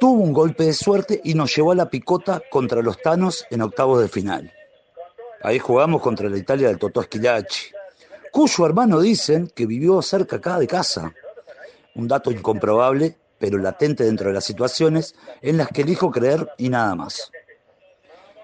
tuvo 0.00 0.22
un 0.22 0.32
golpe 0.32 0.64
de 0.64 0.72
suerte 0.72 1.20
y 1.22 1.34
nos 1.34 1.54
llevó 1.54 1.72
a 1.72 1.76
la 1.76 1.90
picota 1.90 2.42
contra 2.50 2.82
los 2.82 3.00
Tanos 3.00 3.44
en 3.50 3.60
octavos 3.60 4.00
de 4.00 4.08
final. 4.08 4.52
Ahí 5.42 5.58
jugamos 5.58 6.02
contra 6.02 6.28
la 6.28 6.36
Italia 6.36 6.68
del 6.68 6.78
Totò 6.78 7.02
Schillaci, 7.02 7.72
cuyo 8.30 8.66
hermano 8.66 9.00
dicen 9.00 9.50
que 9.54 9.64
vivió 9.64 10.02
cerca 10.02 10.36
acá 10.36 10.58
de 10.58 10.66
casa. 10.66 11.12
Un 11.94 12.06
dato 12.06 12.30
incomprobable, 12.30 13.16
pero 13.38 13.56
latente 13.56 14.04
dentro 14.04 14.28
de 14.28 14.34
las 14.34 14.44
situaciones 14.44 15.14
en 15.40 15.56
las 15.56 15.68
que 15.68 15.80
elijo 15.80 16.10
creer 16.10 16.46
y 16.58 16.68
nada 16.68 16.94
más. 16.94 17.30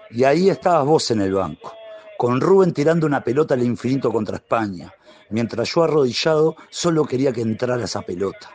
Y 0.09 0.23
ahí 0.23 0.49
estabas 0.49 0.85
vos 0.85 1.11
en 1.11 1.21
el 1.21 1.33
banco, 1.33 1.73
con 2.17 2.41
Rubén 2.41 2.73
tirando 2.73 3.05
una 3.05 3.23
pelota 3.23 3.53
al 3.53 3.61
infinito 3.61 4.11
contra 4.11 4.37
España, 4.37 4.91
mientras 5.29 5.69
yo 5.69 5.83
arrodillado 5.83 6.55
solo 6.71 7.05
quería 7.05 7.31
que 7.31 7.41
entrara 7.41 7.83
esa 7.83 8.01
pelota. 8.01 8.49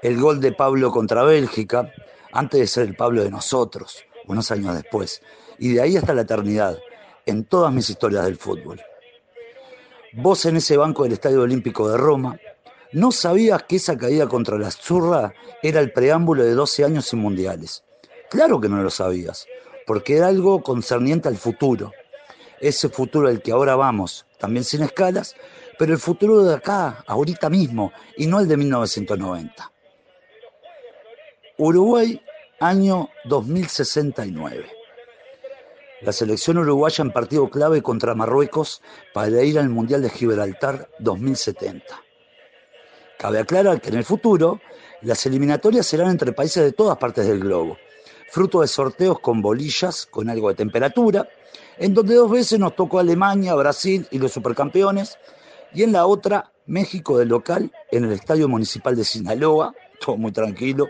El 0.00 0.18
gol 0.18 0.40
de 0.40 0.52
Pablo 0.52 0.90
contra 0.90 1.22
Bélgica, 1.22 1.92
antes 2.32 2.60
de 2.60 2.66
ser 2.66 2.88
el 2.88 2.96
Pablo 2.96 3.22
de 3.22 3.30
nosotros, 3.30 4.02
unos 4.26 4.50
años 4.50 4.74
después, 4.74 5.20
y 5.58 5.74
de 5.74 5.82
ahí 5.82 5.96
hasta 5.98 6.14
la 6.14 6.22
eternidad, 6.22 6.78
en 7.26 7.44
todas 7.44 7.72
mis 7.72 7.88
historias 7.88 8.24
del 8.24 8.36
fútbol. 8.36 8.80
Vos 10.12 10.44
en 10.44 10.56
ese 10.56 10.76
banco 10.76 11.04
del 11.04 11.12
Estadio 11.12 11.42
Olímpico 11.42 11.88
de 11.88 11.96
Roma, 11.96 12.38
no 12.92 13.12
sabías 13.12 13.62
que 13.62 13.76
esa 13.76 13.96
caída 13.96 14.26
contra 14.26 14.58
la 14.58 14.70
Zurra 14.70 15.32
era 15.62 15.80
el 15.80 15.92
preámbulo 15.92 16.44
de 16.44 16.52
12 16.52 16.84
años 16.84 17.06
sin 17.06 17.20
mundiales. 17.20 17.84
Claro 18.28 18.60
que 18.60 18.68
no 18.68 18.82
lo 18.82 18.90
sabías, 18.90 19.46
porque 19.86 20.16
era 20.16 20.28
algo 20.28 20.62
concerniente 20.62 21.28
al 21.28 21.36
futuro. 21.36 21.92
Ese 22.60 22.88
futuro 22.88 23.28
al 23.28 23.40
que 23.40 23.52
ahora 23.52 23.76
vamos, 23.76 24.26
también 24.38 24.64
sin 24.64 24.82
escalas, 24.82 25.34
pero 25.78 25.92
el 25.92 25.98
futuro 25.98 26.44
de 26.44 26.54
acá, 26.54 27.02
ahorita 27.06 27.48
mismo, 27.48 27.92
y 28.16 28.26
no 28.26 28.40
el 28.40 28.48
de 28.48 28.56
1990. 28.56 29.72
Uruguay, 31.56 32.20
año 32.60 33.08
2069 33.24 34.81
la 36.02 36.12
selección 36.12 36.58
uruguaya 36.58 37.02
en 37.02 37.12
partido 37.12 37.48
clave 37.48 37.80
contra 37.82 38.14
Marruecos 38.14 38.82
para 39.14 39.42
ir 39.42 39.58
al 39.58 39.68
Mundial 39.68 40.02
de 40.02 40.10
Gibraltar 40.10 40.90
2070. 40.98 41.84
Cabe 43.18 43.38
aclarar 43.38 43.80
que 43.80 43.90
en 43.90 43.96
el 43.96 44.04
futuro 44.04 44.60
las 45.02 45.24
eliminatorias 45.26 45.86
serán 45.86 46.10
entre 46.10 46.32
países 46.32 46.64
de 46.64 46.72
todas 46.72 46.98
partes 46.98 47.26
del 47.26 47.38
globo, 47.38 47.76
fruto 48.30 48.62
de 48.62 48.68
sorteos 48.68 49.20
con 49.20 49.40
bolillas 49.40 50.06
con 50.06 50.28
algo 50.28 50.48
de 50.48 50.56
temperatura, 50.56 51.28
en 51.78 51.94
donde 51.94 52.16
dos 52.16 52.30
veces 52.30 52.58
nos 52.58 52.74
tocó 52.74 52.98
Alemania, 52.98 53.54
Brasil 53.54 54.06
y 54.10 54.18
los 54.18 54.32
supercampeones, 54.32 55.18
y 55.72 55.84
en 55.84 55.92
la 55.92 56.06
otra 56.06 56.52
México 56.66 57.16
del 57.16 57.28
local 57.28 57.72
en 57.92 58.04
el 58.04 58.12
Estadio 58.12 58.48
Municipal 58.48 58.96
de 58.96 59.04
Sinaloa, 59.04 59.72
todo 60.04 60.16
muy 60.16 60.32
tranquilo. 60.32 60.88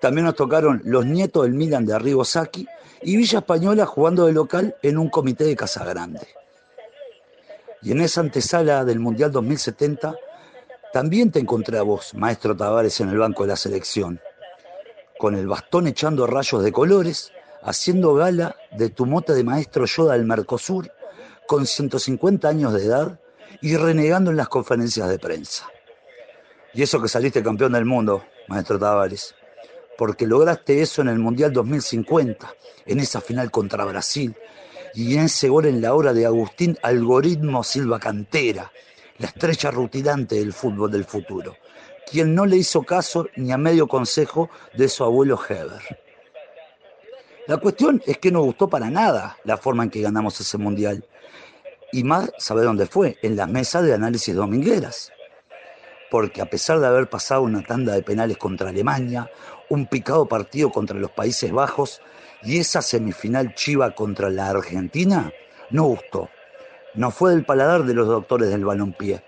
También 0.00 0.24
nos 0.24 0.36
tocaron 0.36 0.82
los 0.84 1.04
nietos 1.04 1.42
del 1.42 1.54
Milan 1.54 1.84
de 1.84 1.94
Arrigo 1.94 2.24
Sacchi 2.24 2.66
y 3.02 3.16
Villa 3.16 3.40
Española 3.40 3.86
jugando 3.86 4.26
de 4.26 4.32
local 4.32 4.76
en 4.82 4.98
un 4.98 5.08
comité 5.08 5.44
de 5.44 5.56
Casa 5.56 5.84
Grande. 5.84 6.26
Y 7.82 7.92
en 7.92 8.00
esa 8.00 8.20
antesala 8.20 8.84
del 8.84 8.98
Mundial 8.98 9.30
2070 9.30 10.14
también 10.92 11.30
te 11.30 11.38
encontré 11.38 11.78
a 11.78 11.82
vos, 11.82 12.14
maestro 12.14 12.56
Tavares, 12.56 13.00
en 13.00 13.10
el 13.10 13.18
banco 13.18 13.42
de 13.42 13.50
la 13.50 13.56
selección, 13.56 14.20
con 15.18 15.34
el 15.34 15.46
bastón 15.46 15.86
echando 15.86 16.26
rayos 16.26 16.62
de 16.62 16.72
colores, 16.72 17.32
haciendo 17.62 18.14
gala 18.14 18.56
de 18.72 18.88
tu 18.88 19.06
mote 19.06 19.34
de 19.34 19.44
maestro 19.44 19.84
Yoda 19.84 20.14
del 20.14 20.24
Mercosur, 20.24 20.90
con 21.46 21.66
150 21.66 22.48
años 22.48 22.72
de 22.72 22.84
edad 22.84 23.20
y 23.60 23.76
renegando 23.76 24.30
en 24.30 24.36
las 24.36 24.48
conferencias 24.48 25.08
de 25.08 25.18
prensa. 25.18 25.68
Y 26.72 26.82
eso 26.82 27.00
que 27.00 27.08
saliste 27.08 27.42
campeón 27.42 27.72
del 27.72 27.84
mundo, 27.84 28.24
maestro 28.48 28.78
Tavares 28.78 29.34
porque 29.96 30.26
lograste 30.26 30.80
eso 30.80 31.02
en 31.02 31.08
el 31.08 31.18
Mundial 31.18 31.52
2050, 31.52 32.54
en 32.86 33.00
esa 33.00 33.20
final 33.20 33.50
contra 33.50 33.84
Brasil, 33.84 34.34
y 34.94 35.14
en 35.14 35.24
ese 35.24 35.48
gol 35.48 35.66
en 35.66 35.80
la 35.80 35.94
hora 35.94 36.12
de 36.12 36.26
Agustín 36.26 36.78
Algoritmo 36.82 37.62
Silva 37.62 37.98
Cantera, 37.98 38.70
la 39.18 39.28
estrella 39.28 39.70
rutilante 39.70 40.36
del 40.36 40.52
fútbol 40.52 40.90
del 40.90 41.04
futuro, 41.04 41.56
quien 42.10 42.34
no 42.34 42.46
le 42.46 42.56
hizo 42.56 42.82
caso 42.82 43.28
ni 43.36 43.52
a 43.52 43.58
medio 43.58 43.86
consejo 43.86 44.50
de 44.74 44.88
su 44.88 45.04
abuelo 45.04 45.38
Heber. 45.48 45.82
La 47.46 47.58
cuestión 47.58 48.02
es 48.06 48.18
que 48.18 48.32
no 48.32 48.42
gustó 48.42 48.68
para 48.68 48.90
nada 48.90 49.38
la 49.44 49.56
forma 49.56 49.84
en 49.84 49.90
que 49.90 50.00
ganamos 50.00 50.40
ese 50.40 50.58
mundial. 50.58 51.04
Y 51.92 52.02
más, 52.02 52.30
¿sabe 52.38 52.62
dónde 52.62 52.86
fue? 52.86 53.16
En 53.22 53.36
las 53.36 53.48
mesas 53.48 53.84
de 53.84 53.94
análisis 53.94 54.34
domingueras 54.34 55.12
porque 56.10 56.40
a 56.40 56.46
pesar 56.46 56.80
de 56.80 56.86
haber 56.86 57.08
pasado 57.08 57.42
una 57.42 57.62
tanda 57.62 57.94
de 57.94 58.02
penales 58.02 58.36
contra 58.36 58.70
Alemania, 58.70 59.30
un 59.68 59.86
picado 59.86 60.26
partido 60.26 60.70
contra 60.70 60.98
los 60.98 61.10
Países 61.10 61.50
Bajos 61.52 62.00
y 62.42 62.58
esa 62.58 62.82
semifinal 62.82 63.54
chiva 63.54 63.94
contra 63.94 64.30
la 64.30 64.48
Argentina, 64.50 65.32
no 65.70 65.84
gustó. 65.84 66.30
No 66.94 67.10
fue 67.10 67.30
del 67.32 67.44
paladar 67.44 67.84
de 67.84 67.94
los 67.94 68.06
doctores 68.06 68.50
del 68.50 68.64
balompié. 68.64 69.22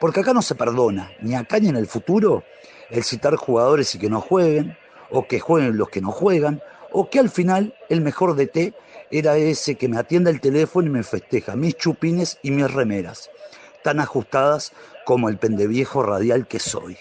Porque 0.00 0.20
acá 0.20 0.32
no 0.32 0.42
se 0.42 0.54
perdona, 0.54 1.12
ni 1.20 1.34
acá 1.34 1.60
ni 1.60 1.68
en 1.68 1.76
el 1.76 1.86
futuro, 1.86 2.42
el 2.88 3.04
citar 3.04 3.36
jugadores 3.36 3.94
y 3.94 3.98
que 3.98 4.08
no 4.08 4.20
jueguen, 4.20 4.76
o 5.10 5.26
que 5.26 5.40
jueguen 5.40 5.76
los 5.76 5.90
que 5.90 6.00
no 6.00 6.10
juegan, 6.10 6.62
o 6.90 7.10
que 7.10 7.18
al 7.18 7.28
final 7.28 7.74
el 7.88 8.00
mejor 8.00 8.34
DT 8.34 8.74
era 9.10 9.36
ese 9.36 9.74
que 9.74 9.88
me 9.88 9.98
atienda 9.98 10.30
el 10.30 10.40
teléfono 10.40 10.88
y 10.88 10.90
me 10.90 11.02
festeja 11.02 11.56
mis 11.56 11.76
chupines 11.76 12.38
y 12.42 12.50
mis 12.50 12.72
remeras, 12.72 13.30
tan 13.82 14.00
ajustadas 14.00 14.72
como 15.04 15.28
el 15.28 15.38
pendeviejo 15.38 16.02
radial 16.02 16.46
que 16.46 16.58
soy. 16.58 16.96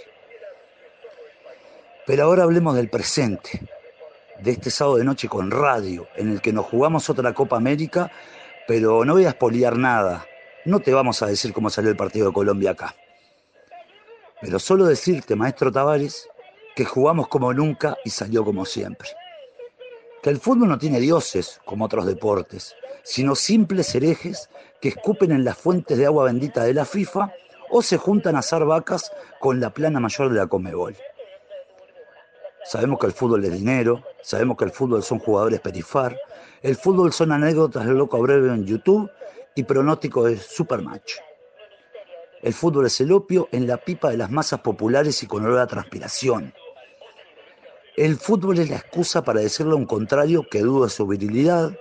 Pero 2.05 2.23
ahora 2.23 2.43
hablemos 2.43 2.75
del 2.75 2.89
presente, 2.89 3.61
de 4.39 4.51
este 4.51 4.71
sábado 4.71 4.97
de 4.97 5.03
noche 5.03 5.27
con 5.27 5.51
radio, 5.51 6.07
en 6.15 6.31
el 6.31 6.41
que 6.41 6.53
nos 6.53 6.65
jugamos 6.65 7.09
otra 7.09 7.33
Copa 7.33 7.57
América, 7.57 8.11
pero 8.67 9.05
no 9.05 9.13
voy 9.13 9.25
a 9.25 9.29
espoliar 9.29 9.77
nada, 9.77 10.25
no 10.65 10.79
te 10.79 10.93
vamos 10.93 11.21
a 11.21 11.27
decir 11.27 11.53
cómo 11.53 11.69
salió 11.69 11.89
el 11.89 11.97
partido 11.97 12.27
de 12.27 12.33
Colombia 12.33 12.71
acá. 12.71 12.95
Pero 14.41 14.59
solo 14.59 14.85
decirte, 14.85 15.35
maestro 15.35 15.71
Tavares, 15.71 16.27
que 16.75 16.85
jugamos 16.85 17.27
como 17.27 17.53
nunca 17.53 17.97
y 18.05 18.09
salió 18.09 18.43
como 18.45 18.65
siempre. 18.65 19.09
Que 20.23 20.29
el 20.29 20.39
fútbol 20.39 20.69
no 20.69 20.77
tiene 20.77 20.99
dioses 20.99 21.59
como 21.65 21.85
otros 21.85 22.05
deportes, 22.05 22.75
sino 23.03 23.35
simples 23.35 23.93
herejes 23.95 24.49
que 24.81 24.89
escupen 24.89 25.31
en 25.31 25.43
las 25.43 25.57
fuentes 25.57 25.97
de 25.97 26.05
agua 26.05 26.25
bendita 26.25 26.63
de 26.63 26.73
la 26.73 26.85
FIFA 26.85 27.31
o 27.69 27.81
se 27.81 27.97
juntan 27.97 28.35
a 28.35 28.39
asar 28.39 28.65
vacas 28.65 29.11
con 29.39 29.59
la 29.59 29.71
plana 29.71 29.99
mayor 29.99 30.29
de 30.29 30.39
la 30.39 30.47
Comebol. 30.47 30.95
Sabemos 32.63 32.99
que 32.99 33.07
el 33.07 33.13
fútbol 33.13 33.43
es 33.45 33.51
dinero, 33.51 34.03
sabemos 34.21 34.57
que 34.57 34.65
el 34.65 34.71
fútbol 34.71 35.01
son 35.01 35.19
jugadores 35.19 35.59
perifar, 35.59 36.17
el 36.61 36.75
fútbol 36.75 37.13
son 37.13 37.31
anécdotas 37.31 37.85
de 37.85 37.93
loco 37.93 38.19
breve 38.19 38.53
en 38.53 38.65
YouTube 38.65 39.09
y 39.55 39.63
pronóstico 39.63 40.25
de 40.25 40.37
Supermatch. 40.37 41.13
El 42.41 42.53
fútbol 42.53 42.85
es 42.85 43.01
el 43.01 43.11
opio 43.11 43.49
en 43.51 43.67
la 43.67 43.77
pipa 43.77 44.11
de 44.11 44.17
las 44.17 44.29
masas 44.29 44.61
populares 44.61 45.23
y 45.23 45.27
con 45.27 45.45
olor 45.45 45.59
a 45.59 45.67
transpiración. 45.67 46.53
El 47.97 48.17
fútbol 48.17 48.59
es 48.59 48.69
la 48.69 48.77
excusa 48.77 49.23
para 49.23 49.41
decirle 49.41 49.73
a 49.73 49.75
un 49.75 49.85
contrario 49.85 50.45
que 50.49 50.61
duda 50.61 50.85
de 50.85 50.91
su 50.91 51.05
virilidad, 51.05 51.71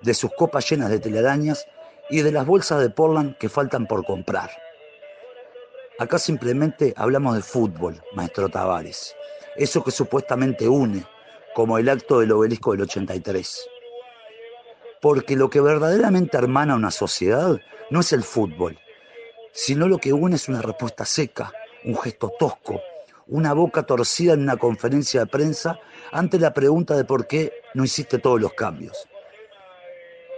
de 0.00 0.14
sus 0.14 0.30
copas 0.34 0.70
llenas 0.70 0.90
de 0.90 0.98
telarañas 0.98 1.66
y 2.08 2.22
de 2.22 2.32
las 2.32 2.46
bolsas 2.46 2.80
de 2.80 2.90
Portland 2.90 3.36
que 3.36 3.48
faltan 3.48 3.86
por 3.86 4.04
comprar. 4.06 4.50
Acá 5.98 6.20
simplemente 6.20 6.94
hablamos 6.96 7.34
de 7.34 7.42
fútbol, 7.42 8.00
maestro 8.14 8.48
Tavares. 8.48 9.16
Eso 9.56 9.82
que 9.82 9.90
supuestamente 9.90 10.68
une, 10.68 11.04
como 11.56 11.76
el 11.76 11.88
acto 11.88 12.20
del 12.20 12.30
obelisco 12.30 12.70
del 12.70 12.82
83. 12.82 13.68
Porque 15.02 15.34
lo 15.34 15.50
que 15.50 15.60
verdaderamente 15.60 16.36
hermana 16.36 16.76
una 16.76 16.92
sociedad 16.92 17.58
no 17.90 17.98
es 17.98 18.12
el 18.12 18.22
fútbol, 18.22 18.78
sino 19.52 19.88
lo 19.88 19.98
que 19.98 20.12
une 20.12 20.36
es 20.36 20.48
una 20.48 20.62
respuesta 20.62 21.04
seca, 21.04 21.52
un 21.84 21.98
gesto 21.98 22.30
tosco, 22.38 22.80
una 23.26 23.52
boca 23.52 23.82
torcida 23.82 24.34
en 24.34 24.42
una 24.42 24.56
conferencia 24.56 25.22
de 25.22 25.26
prensa 25.26 25.80
ante 26.12 26.38
la 26.38 26.54
pregunta 26.54 26.96
de 26.96 27.06
por 27.06 27.26
qué 27.26 27.52
no 27.74 27.82
hiciste 27.82 28.18
todos 28.18 28.40
los 28.40 28.52
cambios. 28.52 29.08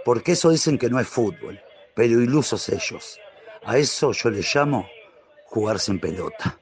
Porque 0.05 0.31
eso 0.31 0.49
dicen 0.49 0.79
que 0.79 0.89
no 0.89 0.99
es 0.99 1.07
fútbol, 1.07 1.61
pero 1.93 2.19
ilusos 2.19 2.67
ellos. 2.69 3.19
A 3.63 3.77
eso 3.77 4.11
yo 4.11 4.31
le 4.31 4.41
llamo 4.41 4.87
jugarse 5.51 5.91
en 5.91 5.99
pelota. 5.99 6.57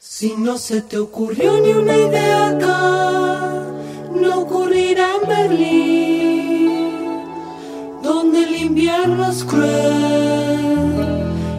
Si 0.00 0.34
no 0.36 0.56
se 0.58 0.80
te 0.80 0.96
ocurrió 0.96 1.60
ni 1.60 1.72
una 1.72 1.96
idea 1.96 2.48
acá, 2.48 3.50
no 4.14 4.40
ocurrirá 4.40 5.08
en 5.20 5.28
Berlín, 5.28 6.80
donde 8.02 8.44
el 8.44 8.56
invierno 8.56 9.30
es 9.30 9.44
cruel 9.44 10.64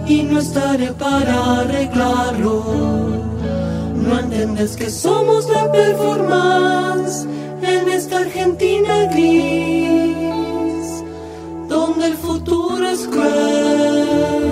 y 0.07 0.23
no 0.23 0.39
estaré 0.39 0.91
para 0.93 1.59
arreglarlo. 1.61 2.63
No 3.93 4.19
entiendes 4.19 4.75
que 4.75 4.89
somos 4.89 5.47
la 5.49 5.71
performance 5.71 7.27
en 7.61 7.89
esta 7.89 8.17
Argentina 8.19 9.05
gris, 9.13 9.94
donde 11.95 12.07
el 12.07 12.17
futuro 12.17 12.89
es 12.89 13.07
cruel, 13.07 14.43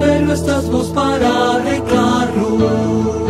pero 0.00 0.32
estás 0.34 0.68
vos 0.70 0.88
para 0.88 1.54
arreglarlo. 1.54 3.27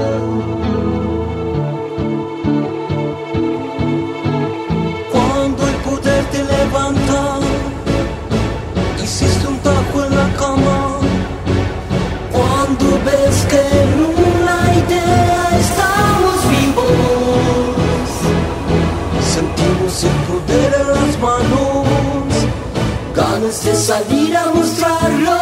De 23.48 23.74
salir 23.74 24.36
a 24.36 24.46
mostrarlo. 24.52 25.36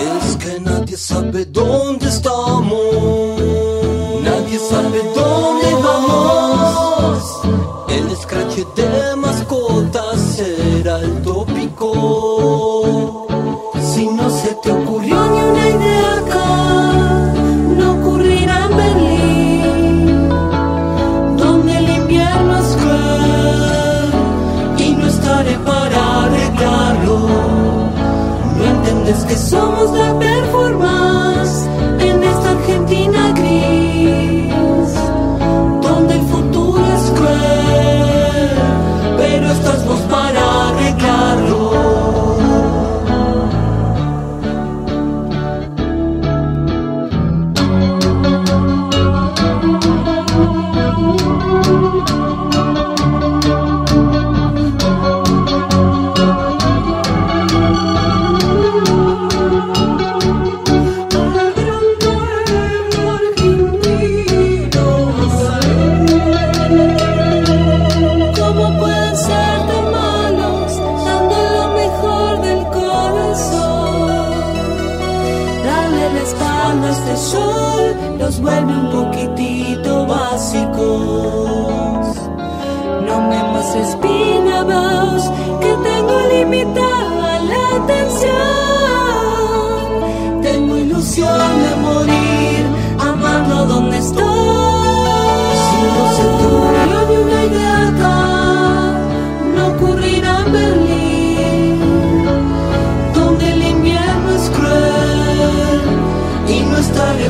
Es 0.00 0.36
que 0.36 0.58
nadie 0.58 0.96
sabe 0.96 1.44
dónde 1.44 2.08
estamos, 2.08 2.33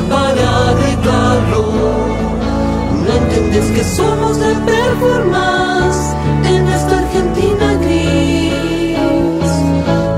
para 0.01 0.69
arreglarlo. 0.69 1.63
No 3.05 3.13
entiendes 3.13 3.71
que 3.71 3.83
somos 3.83 4.39
de 4.39 4.53
performance 4.55 6.15
en 6.45 6.67
esta 6.67 6.99
Argentina 6.99 7.73
gris, 7.75 9.51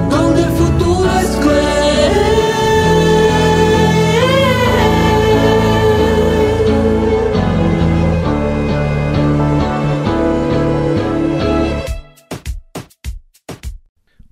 donde 0.10 0.42
el 0.44 0.52
futuro 0.52 1.10
es 1.20 1.36
cruel. 1.38 1.68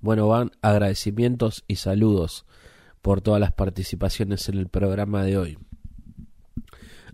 Bueno, 0.02 0.28
van 0.28 0.52
agradecimientos 0.62 1.64
y 1.68 1.76
saludos 1.78 2.46
por 3.06 3.22
todas 3.22 3.40
las 3.40 3.52
participaciones 3.54 4.50
en 4.50 4.58
el 4.58 4.68
programa 4.68 5.22
de 5.24 5.38
hoy. 5.38 5.60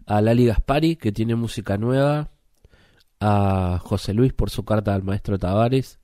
A 0.06 0.22
Lali 0.22 0.46
Gaspari, 0.46 0.96
que 0.96 1.12
tiene 1.12 1.36
música 1.36 1.78
nueva. 1.78 2.32
A 3.20 3.78
José 3.84 4.14
Luis 4.14 4.32
por 4.32 4.50
su 4.50 4.64
carta 4.64 4.96
al 4.96 5.04
maestro 5.04 5.38
Tavares. 5.38 6.00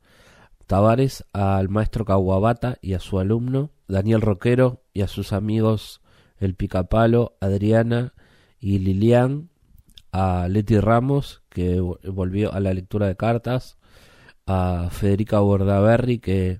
Tavares, 0.66 1.24
al 1.32 1.70
maestro 1.70 2.04
Caguabata 2.04 2.78
y 2.82 2.96
a 2.96 3.00
su 3.00 3.18
alumno. 3.18 3.72
Daniel 3.88 4.20
Roquero 4.20 4.84
y 4.94 5.04
a 5.04 5.08
sus 5.08 5.32
amigos 5.32 6.02
El 6.38 6.56
Picapalo, 6.56 7.38
Adriana 7.40 8.14
y 8.60 8.80
Lilian. 8.80 9.50
A 10.12 10.50
Leti 10.50 10.82
Ramos, 10.82 11.44
que 11.48 11.80
vo- 11.80 11.98
volvió 12.12 12.54
a 12.54 12.60
la 12.60 12.74
lectura 12.74 13.08
de 13.08 13.16
cartas. 13.16 13.78
A 14.48 14.90
Federica 14.92 15.40
Bordaberry, 15.40 16.20
que 16.20 16.60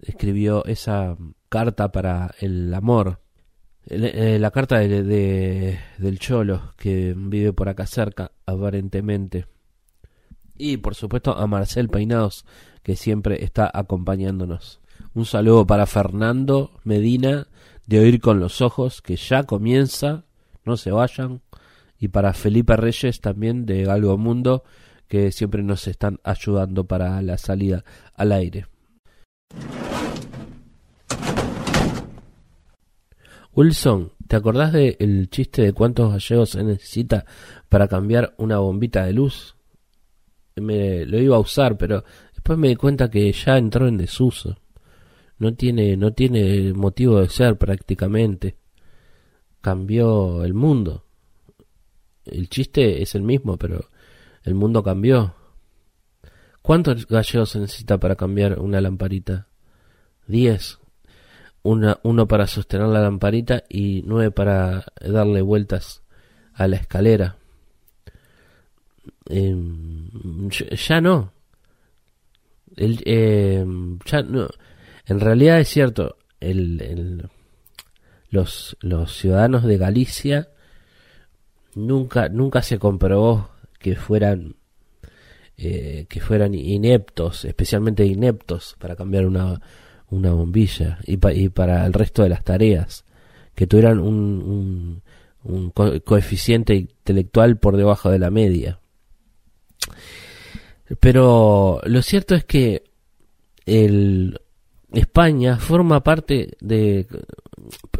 escribió 0.00 0.64
esa 0.64 1.16
carta 1.48 1.90
para 1.92 2.34
el 2.40 2.72
amor. 2.74 3.20
Eh, 3.86 4.38
la 4.40 4.50
carta 4.50 4.78
de, 4.78 5.02
de- 5.02 5.78
del 5.98 6.18
Cholo, 6.18 6.72
que 6.76 7.14
vive 7.16 7.52
por 7.52 7.68
acá 7.68 7.86
cerca, 7.86 8.32
aparentemente. 8.46 9.46
Y 10.56 10.76
por 10.78 10.94
supuesto 10.94 11.36
a 11.36 11.46
Marcel 11.46 11.88
Peinados, 11.88 12.44
que 12.82 12.96
siempre 12.96 13.44
está 13.44 13.70
acompañándonos. 13.72 14.80
Un 15.14 15.26
saludo 15.26 15.66
para 15.66 15.86
Fernando 15.86 16.70
Medina 16.84 17.48
de 17.86 17.98
Oír 17.98 18.20
con 18.20 18.40
los 18.40 18.60
Ojos, 18.60 19.02
que 19.02 19.16
ya 19.16 19.42
comienza, 19.44 20.24
no 20.64 20.76
se 20.76 20.90
vayan. 20.90 21.42
Y 21.98 22.08
para 22.08 22.32
Felipe 22.32 22.76
Reyes 22.76 23.20
también 23.20 23.66
de 23.66 23.84
Galgo 23.84 24.16
Mundo, 24.16 24.64
que 25.08 25.30
siempre 25.32 25.62
nos 25.62 25.86
están 25.86 26.18
ayudando 26.24 26.84
para 26.86 27.20
la 27.22 27.36
salida 27.38 27.84
al 28.14 28.32
aire. 28.32 28.66
Wilson, 33.54 34.14
¿Te 34.26 34.36
acordás 34.36 34.72
del 34.72 35.28
chiste 35.28 35.62
de 35.62 35.72
cuántos 35.72 36.10
gallegos 36.10 36.50
se 36.50 36.64
necesita 36.64 37.26
para 37.68 37.88
cambiar 37.88 38.34
una 38.38 38.58
bombita 38.58 39.04
de 39.04 39.12
luz? 39.12 39.54
Me 40.56 41.04
lo 41.04 41.18
iba 41.18 41.36
a 41.36 41.40
usar, 41.40 41.76
pero 41.76 42.04
después 42.32 42.58
me 42.58 42.68
di 42.68 42.76
cuenta 42.76 43.10
que 43.10 43.30
ya 43.32 43.58
entró 43.58 43.86
en 43.86 43.98
desuso. 43.98 44.56
No 45.38 45.54
tiene, 45.54 45.96
no 45.96 46.12
tiene 46.14 46.72
motivo 46.72 47.20
de 47.20 47.28
ser 47.28 47.58
prácticamente. 47.58 48.56
Cambió 49.60 50.42
el 50.44 50.54
mundo. 50.54 51.04
El 52.24 52.48
chiste 52.48 53.02
es 53.02 53.14
el 53.14 53.22
mismo, 53.22 53.58
pero 53.58 53.90
el 54.42 54.54
mundo 54.54 54.82
cambió. 54.82 55.34
¿Cuántos 56.62 57.06
gallegos 57.06 57.50
se 57.50 57.58
necesita 57.58 57.98
para 57.98 58.16
cambiar 58.16 58.58
una 58.58 58.80
lamparita? 58.80 59.48
Diez. 60.26 60.78
Una, 61.64 61.98
uno 62.02 62.28
para 62.28 62.46
sostener 62.46 62.86
la 62.88 63.00
lamparita 63.00 63.64
y 63.68 64.02
nueve 64.06 64.30
para 64.30 64.84
darle 65.00 65.42
vueltas 65.42 66.02
a 66.52 66.68
la 66.68 66.76
escalera. 66.76 67.36
Em, 69.26 70.48
ya 70.50 71.00
no. 71.00 71.32
El, 72.76 73.02
em, 73.06 73.98
ya 74.04 74.22
no. 74.22 74.48
En 75.06 75.20
realidad 75.20 75.58
es 75.58 75.68
cierto, 75.68 76.16
el, 76.38 77.30
los, 78.30 78.76
los 78.80 79.16
ciudadanos 79.16 79.64
de 79.64 79.78
Galicia 79.78 80.48
nunca, 81.74 82.28
nunca 82.28 82.62
se 82.62 82.78
comprobó 82.78 83.50
que 83.78 83.96
fueran 83.96 84.56
eh, 85.56 86.06
que 86.08 86.20
fueran 86.20 86.52
ineptos, 86.54 87.44
especialmente 87.44 88.04
ineptos 88.04 88.74
para 88.80 88.96
cambiar 88.96 89.24
una, 89.26 89.60
una 90.14 90.32
bombilla 90.32 90.98
y, 91.06 91.18
y, 91.32 91.48
para 91.48 91.84
el 91.86 91.92
resto 91.92 92.22
de 92.22 92.28
las 92.28 92.44
tareas, 92.44 93.04
que 93.54 93.66
tuvieran 93.66 93.98
un, 93.98 95.02
un, 95.44 95.70
coeficiente 95.70 96.74
intelectual 96.74 97.58
por 97.58 97.76
debajo 97.76 98.10
de 98.10 98.18
la 98.18 98.30
media. 98.30 98.80
Pero 101.00 101.80
lo 101.84 102.02
cierto 102.02 102.34
es 102.34 102.44
que 102.44 102.84
el, 103.66 104.40
España 104.92 105.58
forma 105.58 106.02
parte 106.02 106.56
de, 106.60 107.06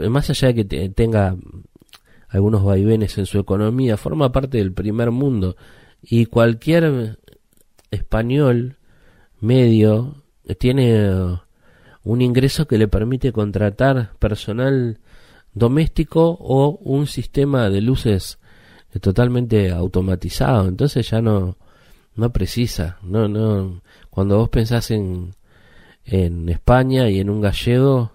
más 0.09 0.31
allá 0.31 0.53
de 0.53 0.67
que 0.67 0.89
tenga 0.91 1.37
algunos 2.29 2.65
vaivenes 2.65 3.17
en 3.19 3.27
su 3.27 3.39
economía, 3.39 3.97
forma 3.97 4.33
parte 4.33 4.59
del 4.59 4.73
primer 4.73 5.11
mundo 5.11 5.57
y 6.03 6.27
cualquier 6.27 7.19
español 7.91 8.77
medio 9.41 10.25
tiene 10.59 11.39
un 12.05 12.21
ingreso 12.23 12.67
que 12.67 12.79
le 12.79 12.87
permite 12.89 13.33
contratar 13.33 14.13
personal 14.19 15.01
doméstico 15.55 16.37
o 16.41 16.79
un 16.83 17.07
sistema 17.07 17.71
de 17.71 17.81
luces 17.81 18.39
totalmente 19.01 19.71
automatizado. 19.71 20.69
Entonces 20.69 21.11
ya 21.11 21.21
no 21.21 21.57
no 22.17 22.33
precisa 22.33 22.99
no 23.03 23.27
no 23.27 23.83
cuando 24.11 24.39
vos 24.39 24.49
pensás 24.49 24.91
en 24.91 25.35
en 26.05 26.49
España 26.49 27.09
y 27.09 27.19
en 27.19 27.31
un 27.31 27.41
gallego 27.41 28.13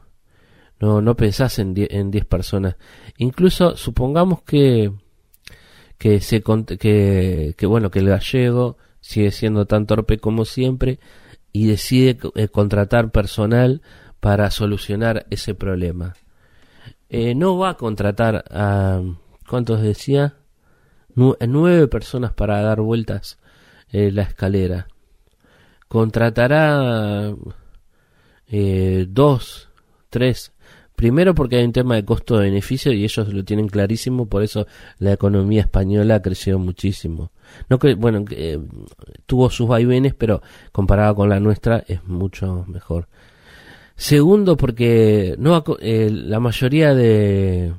no 0.79 1.01
no 1.01 1.15
pensás 1.15 1.59
en 1.59 1.73
10 1.73 2.25
personas. 2.25 2.75
Incluso 3.17 3.75
supongamos 3.75 4.43
que 4.43 4.91
que 5.97 6.21
se 6.21 6.41
que, 6.41 7.55
que 7.57 7.65
bueno 7.65 7.91
que 7.91 7.99
el 7.99 8.09
gallego 8.09 8.77
sigue 9.01 9.31
siendo 9.31 9.65
tan 9.65 9.85
torpe 9.85 10.17
como 10.17 10.45
siempre 10.45 10.99
y 11.51 11.67
decide 11.67 12.17
eh, 12.35 12.47
contratar 12.47 13.11
personal 13.11 13.81
para 14.19 14.51
solucionar 14.51 15.25
ese 15.29 15.55
problema. 15.55 16.15
Eh, 17.09 17.33
no 17.35 17.57
va 17.57 17.71
a 17.71 17.77
contratar 17.77 18.45
a, 18.51 19.01
¿cuántos 19.47 19.81
decía? 19.81 20.35
nueve 21.15 21.87
personas 21.89 22.33
para 22.33 22.61
dar 22.61 22.79
vueltas 22.79 23.39
eh, 23.91 24.11
la 24.11 24.21
escalera. 24.21 24.87
Contratará 25.89 27.33
dos, 29.07 29.69
tres 30.09 30.53
Primero 30.99 31.33
porque 31.33 31.55
hay 31.55 31.63
un 31.63 31.71
tema 31.71 31.95
de 31.95 32.03
costo-beneficio 32.03 32.91
y 32.91 33.05
ellos 33.05 33.33
lo 33.33 33.45
tienen 33.45 33.69
clarísimo, 33.69 34.25
por 34.25 34.43
eso 34.43 34.67
la 34.97 35.13
economía 35.13 35.61
española 35.61 36.15
ha 36.15 36.21
crecido 36.21 36.59
muchísimo. 36.59 37.31
No 37.69 37.79
que, 37.79 37.95
bueno, 37.95 38.25
eh, 38.31 38.59
tuvo 39.25 39.49
sus 39.49 39.65
vaivenes, 39.65 40.13
pero 40.13 40.41
comparado 40.73 41.15
con 41.15 41.29
la 41.29 41.39
nuestra 41.39 41.85
es 41.87 42.03
mucho 42.03 42.65
mejor. 42.67 43.07
Segundo 43.95 44.57
porque 44.57 45.35
no 45.39 45.63
eh, 45.79 46.09
la 46.11 46.41
mayoría 46.41 46.93
de 46.93 47.71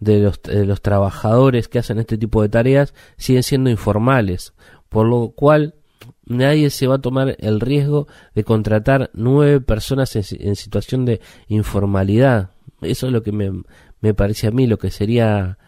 de 0.00 0.18
los, 0.18 0.42
de 0.42 0.66
los 0.66 0.82
trabajadores 0.82 1.68
que 1.68 1.78
hacen 1.78 2.00
este 2.00 2.18
tipo 2.18 2.42
de 2.42 2.48
tareas 2.48 2.92
siguen 3.16 3.44
siendo 3.44 3.70
informales, 3.70 4.52
por 4.88 5.06
lo 5.06 5.28
cual 5.28 5.76
nadie 6.26 6.70
se 6.70 6.86
va 6.86 6.96
a 6.96 7.00
tomar 7.00 7.36
el 7.38 7.60
riesgo 7.60 8.06
de 8.34 8.44
contratar 8.44 9.10
nueve 9.14 9.60
personas 9.60 10.14
en, 10.16 10.56
situación 10.56 11.04
de 11.04 11.20
informalidad. 11.48 12.50
Eso 12.82 13.06
es 13.06 13.12
lo 13.12 13.22
que 13.22 13.32
me, 13.32 13.50
me, 14.00 14.14
parece 14.14 14.48
a 14.48 14.50
mí, 14.50 14.66
lo 14.66 14.78
que 14.78 14.90
sería 14.90 15.58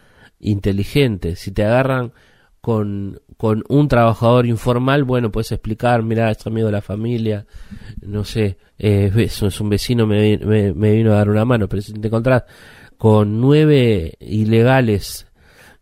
inteligente. 0.40 1.36
Si 1.36 1.52
te 1.52 1.64
agarran 1.64 2.12
con, 2.60 3.20
con 3.36 3.64
un 3.68 3.88
trabajador 3.88 4.46
informal, 4.46 5.04
bueno, 5.04 5.30
puedes 5.30 5.52
explicar, 5.52 6.02
mira, 6.02 6.30
es 6.30 6.46
amigo 6.46 6.66
de 6.66 6.72
la 6.72 6.82
familia, 6.82 7.46
no 8.02 8.24
sé, 8.24 8.58
eh, 8.78 9.10
es, 9.16 9.60
un 9.60 9.68
vecino, 9.68 10.06
me, 10.06 10.38
me, 10.38 10.74
me, 10.74 10.92
vino 10.92 11.12
a 11.12 11.16
dar 11.16 11.30
una 11.30 11.44
mano, 11.44 11.68
pero 11.68 11.82
si 11.82 11.92
te 11.92 12.08
encontrás 12.08 12.44
con 12.98 13.40
nueve 13.40 14.14
ilegales 14.20 15.28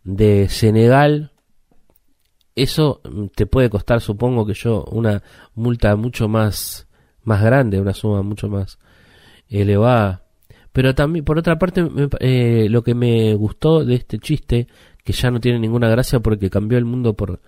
de 0.03 0.47
Senegal, 0.49 1.31
eso 2.57 3.01
te 3.35 3.45
puede 3.45 3.69
costar, 3.69 4.01
supongo 4.01 4.45
que 4.45 4.55
yo, 4.55 4.83
una 4.91 5.21
multa 5.55 5.95
mucho 5.95 6.27
más, 6.27 6.87
más 7.23 7.41
grande, 7.41 7.79
una 7.79 7.93
suma 7.93 8.23
mucho 8.23 8.49
más 8.49 8.79
elevada. 9.47 10.23
Pero 10.73 10.95
también, 10.95 11.23
por 11.23 11.37
otra 11.37 11.57
parte, 11.59 11.87
eh, 12.19 12.67
lo 12.69 12.83
que 12.83 12.95
me 12.95 13.35
gustó 13.35 13.85
de 13.85 13.95
este 13.95 14.17
chiste, 14.17 14.67
que 15.03 15.13
ya 15.13 15.29
no 15.29 15.39
tiene 15.39 15.59
ninguna 15.59 15.87
gracia 15.87 16.19
porque 16.19 16.49
cambió 16.49 16.77
el 16.77 16.85
mundo 16.85 17.13
por 17.13 17.41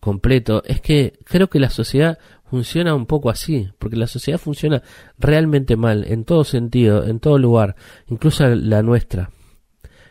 completo, 0.00 0.62
es 0.64 0.80
que 0.80 1.18
creo 1.24 1.48
que 1.48 1.60
la 1.60 1.70
sociedad 1.70 2.18
funciona 2.44 2.94
un 2.94 3.06
poco 3.06 3.30
así, 3.30 3.68
porque 3.78 3.96
la 3.96 4.06
sociedad 4.06 4.38
funciona 4.38 4.82
realmente 5.18 5.76
mal, 5.76 6.04
en 6.08 6.24
todo 6.24 6.44
sentido, 6.44 7.04
en 7.04 7.20
todo 7.20 7.38
lugar, 7.38 7.76
incluso 8.08 8.46
la 8.48 8.82
nuestra. 8.82 9.30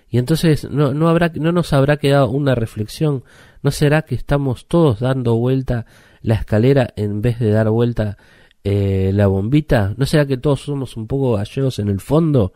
Y 0.09 0.19
entonces 0.19 0.69
no, 0.69 0.93
no, 0.93 1.09
habrá, 1.09 1.31
no 1.35 1.51
nos 1.51 1.73
habrá 1.73 1.97
quedado 1.97 2.29
una 2.29 2.55
reflexión 2.55 3.23
¿No 3.63 3.71
será 3.71 4.03
que 4.03 4.15
estamos 4.15 4.67
todos 4.67 4.99
dando 4.99 5.35
vuelta 5.35 5.85
la 6.21 6.35
escalera 6.35 6.93
en 6.95 7.21
vez 7.21 7.39
de 7.39 7.51
dar 7.51 7.69
vuelta 7.69 8.17
eh, 8.63 9.11
la 9.13 9.27
bombita? 9.27 9.93
¿No 9.97 10.05
será 10.05 10.25
que 10.25 10.37
todos 10.37 10.61
somos 10.61 10.97
un 10.97 11.07
poco 11.07 11.33
gallegos 11.33 11.79
en 11.79 11.89
el 11.89 11.99
fondo 11.99 12.53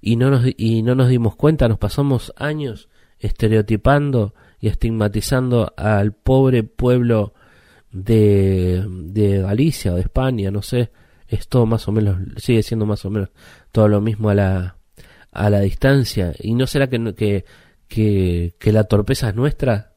y 0.00 0.16
no 0.16 0.30
nos, 0.30 0.44
y 0.56 0.82
no 0.82 0.94
nos 0.94 1.08
dimos 1.08 1.36
cuenta? 1.36 1.68
Nos 1.68 1.78
pasamos 1.78 2.32
años 2.36 2.88
estereotipando 3.18 4.34
y 4.60 4.68
estigmatizando 4.68 5.72
al 5.76 6.12
pobre 6.12 6.62
pueblo 6.62 7.34
de, 7.92 8.84
de 8.88 9.40
Galicia 9.40 9.92
o 9.92 9.96
de 9.96 10.02
España, 10.02 10.50
no 10.50 10.62
sé. 10.62 10.90
Es 11.28 11.48
todo 11.48 11.64
más 11.64 11.86
o 11.86 11.92
menos, 11.92 12.18
sigue 12.38 12.62
siendo 12.62 12.86
más 12.86 13.04
o 13.04 13.10
menos 13.10 13.30
todo 13.70 13.86
lo 13.88 14.00
mismo 14.00 14.30
a 14.30 14.34
la, 14.34 14.76
a 15.30 15.50
la 15.50 15.60
distancia. 15.60 16.32
¿Y 16.40 16.54
no 16.54 16.66
será 16.66 16.88
que, 16.88 17.14
que, 17.14 17.44
que, 17.88 18.54
que 18.58 18.72
la 18.72 18.84
torpeza 18.84 19.28
es 19.28 19.34
nuestra? 19.34 19.89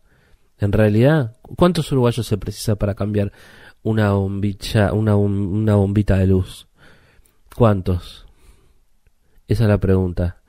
En 0.63 0.71
realidad, 0.71 1.35
¿cuántos 1.57 1.91
uruguayos 1.91 2.25
se 2.25 2.37
precisa 2.37 2.77
para 2.77 2.95
cambiar 2.95 3.33
una 3.81 4.13
bombilla, 4.13 4.93
una, 4.93 5.13
bombita 5.13 6.17
de 6.17 6.27
luz? 6.27 6.69
¿Cuántos? 7.53 8.25
Esa 9.45 9.63
es 9.63 9.69
la 9.69 9.77
pregunta. 9.77 10.41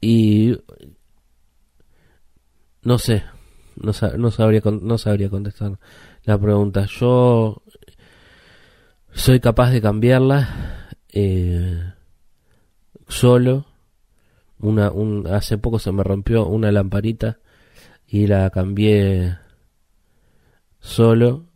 Y 0.00 0.56
no 2.82 2.98
sé, 2.98 3.24
no, 3.74 3.90
no, 4.16 4.30
sabría, 4.30 4.62
no 4.64 4.96
sabría 4.96 5.28
contestar 5.28 5.80
la 6.22 6.38
pregunta. 6.38 6.86
Yo 6.86 7.60
soy 9.10 9.40
capaz 9.40 9.72
de 9.72 9.82
cambiarla 9.82 10.88
eh, 11.12 11.94
solo. 13.08 13.66
Una, 14.60 14.92
un, 14.92 15.26
hace 15.26 15.58
poco 15.58 15.80
se 15.80 15.90
me 15.90 16.04
rompió 16.04 16.46
una 16.46 16.70
lamparita 16.70 17.40
y 18.06 18.28
la 18.28 18.50
cambié 18.50 19.36
solo, 20.80 21.46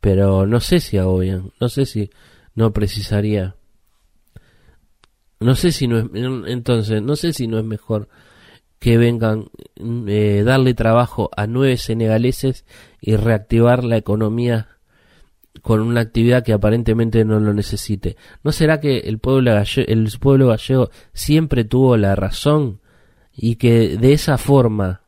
pero 0.00 0.46
no 0.46 0.60
sé 0.60 0.80
si 0.80 0.98
hago 0.98 1.18
bien, 1.18 1.52
no 1.60 1.68
sé 1.68 1.86
si 1.86 2.10
no 2.54 2.72
precisaría. 2.72 3.56
No 5.38 5.54
sé 5.54 5.72
si 5.72 5.86
no 5.86 5.98
es, 5.98 6.06
entonces, 6.46 7.02
no 7.02 7.14
sé 7.16 7.32
si 7.32 7.46
no 7.46 7.58
es 7.58 7.64
mejor 7.64 8.08
que 8.78 8.98
vengan 8.98 9.48
eh, 10.06 10.42
darle 10.44 10.74
trabajo 10.74 11.30
a 11.36 11.46
nueve 11.46 11.76
senegaleses 11.76 12.64
y 13.00 13.16
reactivar 13.16 13.84
la 13.84 13.96
economía 13.96 14.68
con 15.62 15.80
una 15.80 16.00
actividad 16.00 16.44
que 16.44 16.52
aparentemente 16.52 17.24
no 17.24 17.40
lo 17.40 17.52
necesite. 17.52 18.16
¿No 18.44 18.52
será 18.52 18.80
que 18.80 18.98
el 18.98 19.18
pueblo, 19.18 19.52
gallego, 19.52 19.88
el 19.88 20.10
pueblo 20.20 20.48
gallego 20.48 20.90
siempre 21.12 21.64
tuvo 21.64 21.96
la 21.96 22.14
razón 22.14 22.80
y 23.32 23.56
que 23.56 23.96
de 23.96 24.12
esa 24.12 24.38
forma, 24.38 25.02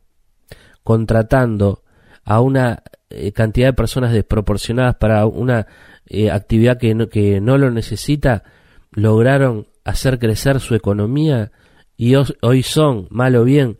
contratando 0.83 1.83
a 2.23 2.41
una 2.41 2.83
eh, 3.09 3.31
cantidad 3.31 3.67
de 3.67 3.73
personas 3.73 4.13
desproporcionadas 4.13 4.95
para 4.95 5.25
una 5.25 5.67
eh, 6.05 6.31
actividad 6.31 6.77
que 6.77 6.93
no, 6.95 7.09
que 7.09 7.41
no 7.41 7.57
lo 7.57 7.71
necesita, 7.71 8.43
lograron 8.91 9.67
hacer 9.83 10.19
crecer 10.19 10.59
su 10.59 10.75
economía 10.75 11.51
y 11.97 12.15
hoy 12.15 12.63
son, 12.63 13.07
mal 13.09 13.35
o 13.35 13.43
bien, 13.43 13.77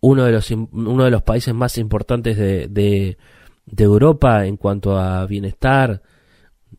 uno 0.00 0.24
de 0.24 0.32
los, 0.32 0.50
uno 0.50 1.04
de 1.04 1.10
los 1.10 1.22
países 1.22 1.54
más 1.54 1.78
importantes 1.78 2.36
de, 2.36 2.68
de, 2.68 3.16
de 3.66 3.84
Europa 3.84 4.46
en 4.46 4.56
cuanto 4.56 4.98
a 4.98 5.24
bienestar. 5.26 6.02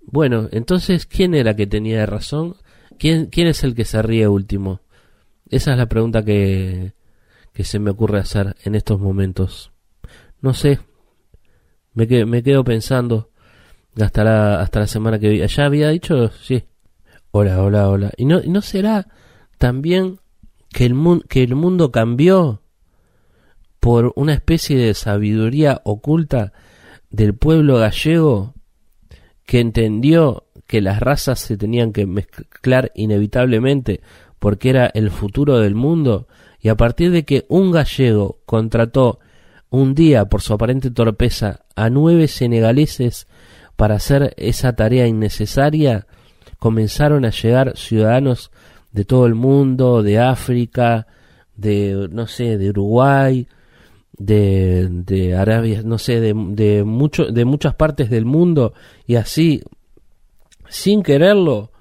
Bueno, 0.03 0.47
entonces, 0.51 1.05
¿quién 1.05 1.33
era 1.33 1.55
que 1.55 1.67
tenía 1.67 2.05
razón? 2.05 2.55
¿Quién, 2.97 3.27
quién 3.27 3.47
es 3.47 3.63
el 3.63 3.75
que 3.75 3.85
se 3.85 4.01
ríe 4.01 4.27
último? 4.27 4.81
Esa 5.49 5.71
es 5.71 5.77
la 5.77 5.87
pregunta 5.87 6.23
que, 6.23 6.93
que 7.53 7.63
se 7.63 7.79
me 7.79 7.91
ocurre 7.91 8.19
hacer 8.19 8.55
en 8.63 8.75
estos 8.75 8.99
momentos. 8.99 9.71
No 10.41 10.53
sé, 10.53 10.79
me, 12.25 12.43
quedo, 12.43 12.63
pensando 12.63 13.29
hasta 13.99 14.23
la, 14.23 14.61
hasta 14.61 14.81
la 14.81 14.87
semana 14.87 15.19
que 15.19 15.29
viene. 15.29 15.47
¿Ya 15.47 15.65
había 15.65 15.89
dicho? 15.89 16.29
Sí. 16.29 16.63
Hola, 17.31 17.61
hola, 17.61 17.89
hola. 17.89 18.11
¿Y 18.17 18.25
no, 18.25 18.41
no 18.45 18.61
será 18.61 19.07
también 19.57 20.19
que 20.69 20.85
el, 20.85 20.95
que 21.27 21.43
el 21.43 21.55
mundo 21.55 21.91
cambió 21.91 22.61
por 23.79 24.13
una 24.15 24.33
especie 24.33 24.77
de 24.77 24.93
sabiduría 24.93 25.81
oculta 25.83 26.53
del 27.09 27.33
pueblo 27.33 27.77
gallego 27.77 28.53
que 29.45 29.59
entendió 29.59 30.45
que 30.67 30.81
las 30.81 30.99
razas 30.99 31.39
se 31.39 31.57
tenían 31.57 31.91
que 31.91 32.05
mezclar 32.05 32.91
inevitablemente 32.93 34.01
porque 34.37 34.69
era 34.69 34.87
el 34.87 35.09
futuro 35.09 35.59
del 35.59 35.75
mundo 35.75 36.27
y 36.61 36.69
a 36.69 36.75
partir 36.75 37.11
de 37.11 37.25
que 37.25 37.45
un 37.49 37.71
gallego 37.71 38.39
contrató 38.45 39.19
un 39.69 39.93
día 39.93 40.25
por 40.25 40.41
su 40.41 40.53
aparente 40.53 40.91
torpeza 40.91 41.61
a 41.75 41.89
nueve 41.89 42.27
senegaleses 42.27 43.27
para 43.75 43.95
hacer 43.95 44.33
esa 44.37 44.73
tarea 44.73 45.07
innecesaria, 45.07 46.07
comenzaron 46.57 47.25
a 47.25 47.29
llegar 47.29 47.77
ciudadanos 47.77 48.51
de 48.91 49.05
todo 49.05 49.25
el 49.25 49.35
mundo, 49.35 50.03
de 50.03 50.19
África, 50.19 51.07
de, 51.55 52.09
no 52.11 52.27
sé, 52.27 52.57
de 52.57 52.69
Uruguay, 52.69 53.47
de, 54.17 54.87
de 54.89 55.35
Arabia, 55.35 55.81
no 55.83 55.97
sé, 55.97 56.19
de, 56.19 56.33
de, 56.35 56.83
mucho, 56.83 57.25
de 57.25 57.45
muchas 57.45 57.75
partes 57.75 58.09
del 58.09 58.25
mundo, 58.25 58.73
y 59.05 59.15
así, 59.15 59.61
sin 60.67 61.03
quererlo, 61.03 61.71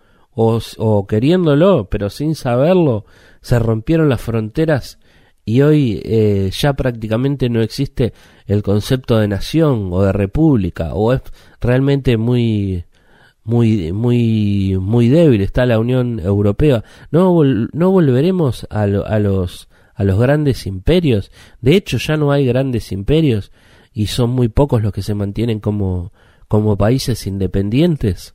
o 0.40 1.04
queriéndolo, 1.08 1.88
pero 1.90 2.10
sin 2.10 2.36
saberlo, 2.36 3.06
se 3.40 3.58
rompieron 3.58 4.08
las 4.08 4.20
fronteras 4.20 5.00
y 5.48 5.62
hoy 5.62 6.02
eh, 6.04 6.50
ya 6.52 6.74
prácticamente 6.74 7.48
no 7.48 7.62
existe 7.62 8.12
el 8.46 8.62
concepto 8.62 9.18
de 9.18 9.28
nación 9.28 9.88
o 9.92 10.02
de 10.02 10.12
república 10.12 10.92
o 10.92 11.14
es 11.14 11.22
realmente 11.58 12.18
muy 12.18 12.84
muy 13.44 13.90
muy 13.92 14.76
muy 14.78 15.08
débil 15.08 15.40
está 15.40 15.64
la 15.64 15.78
Unión 15.78 16.20
Europea. 16.20 16.84
No 17.10 17.42
no 17.72 17.90
volveremos 17.90 18.66
a, 18.68 18.82
a 18.82 19.18
los 19.18 19.70
a 19.94 20.04
los 20.04 20.18
grandes 20.18 20.66
imperios. 20.66 21.30
De 21.62 21.76
hecho 21.76 21.96
ya 21.96 22.18
no 22.18 22.30
hay 22.30 22.44
grandes 22.44 22.92
imperios 22.92 23.50
y 23.94 24.08
son 24.08 24.28
muy 24.28 24.48
pocos 24.48 24.82
los 24.82 24.92
que 24.92 25.00
se 25.00 25.14
mantienen 25.14 25.60
como 25.60 26.12
como 26.46 26.76
países 26.76 27.26
independientes. 27.26 28.34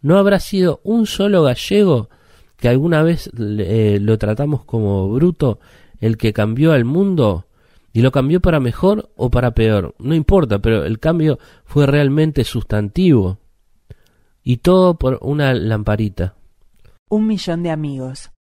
No 0.00 0.16
habrá 0.16 0.40
sido 0.40 0.80
un 0.84 1.04
solo 1.04 1.42
gallego 1.42 2.08
que 2.56 2.70
alguna 2.70 3.02
vez 3.02 3.30
eh, 3.38 3.98
lo 4.00 4.16
tratamos 4.16 4.64
como 4.64 5.10
bruto 5.10 5.58
el 6.00 6.16
que 6.16 6.32
cambió 6.32 6.72
al 6.72 6.84
mundo 6.84 7.46
y 7.92 8.02
lo 8.02 8.12
cambió 8.12 8.40
para 8.40 8.60
mejor 8.60 9.10
o 9.16 9.30
para 9.30 9.52
peor, 9.52 9.94
no 9.98 10.14
importa, 10.14 10.58
pero 10.58 10.84
el 10.84 10.98
cambio 10.98 11.38
fue 11.64 11.86
realmente 11.86 12.44
sustantivo. 12.44 13.38
Y 14.42 14.58
todo 14.58 14.98
por 14.98 15.18
una 15.22 15.54
lamparita. 15.54 16.34
Un 17.08 17.26
millón 17.26 17.62
de 17.62 17.70
amigos, 17.70 18.30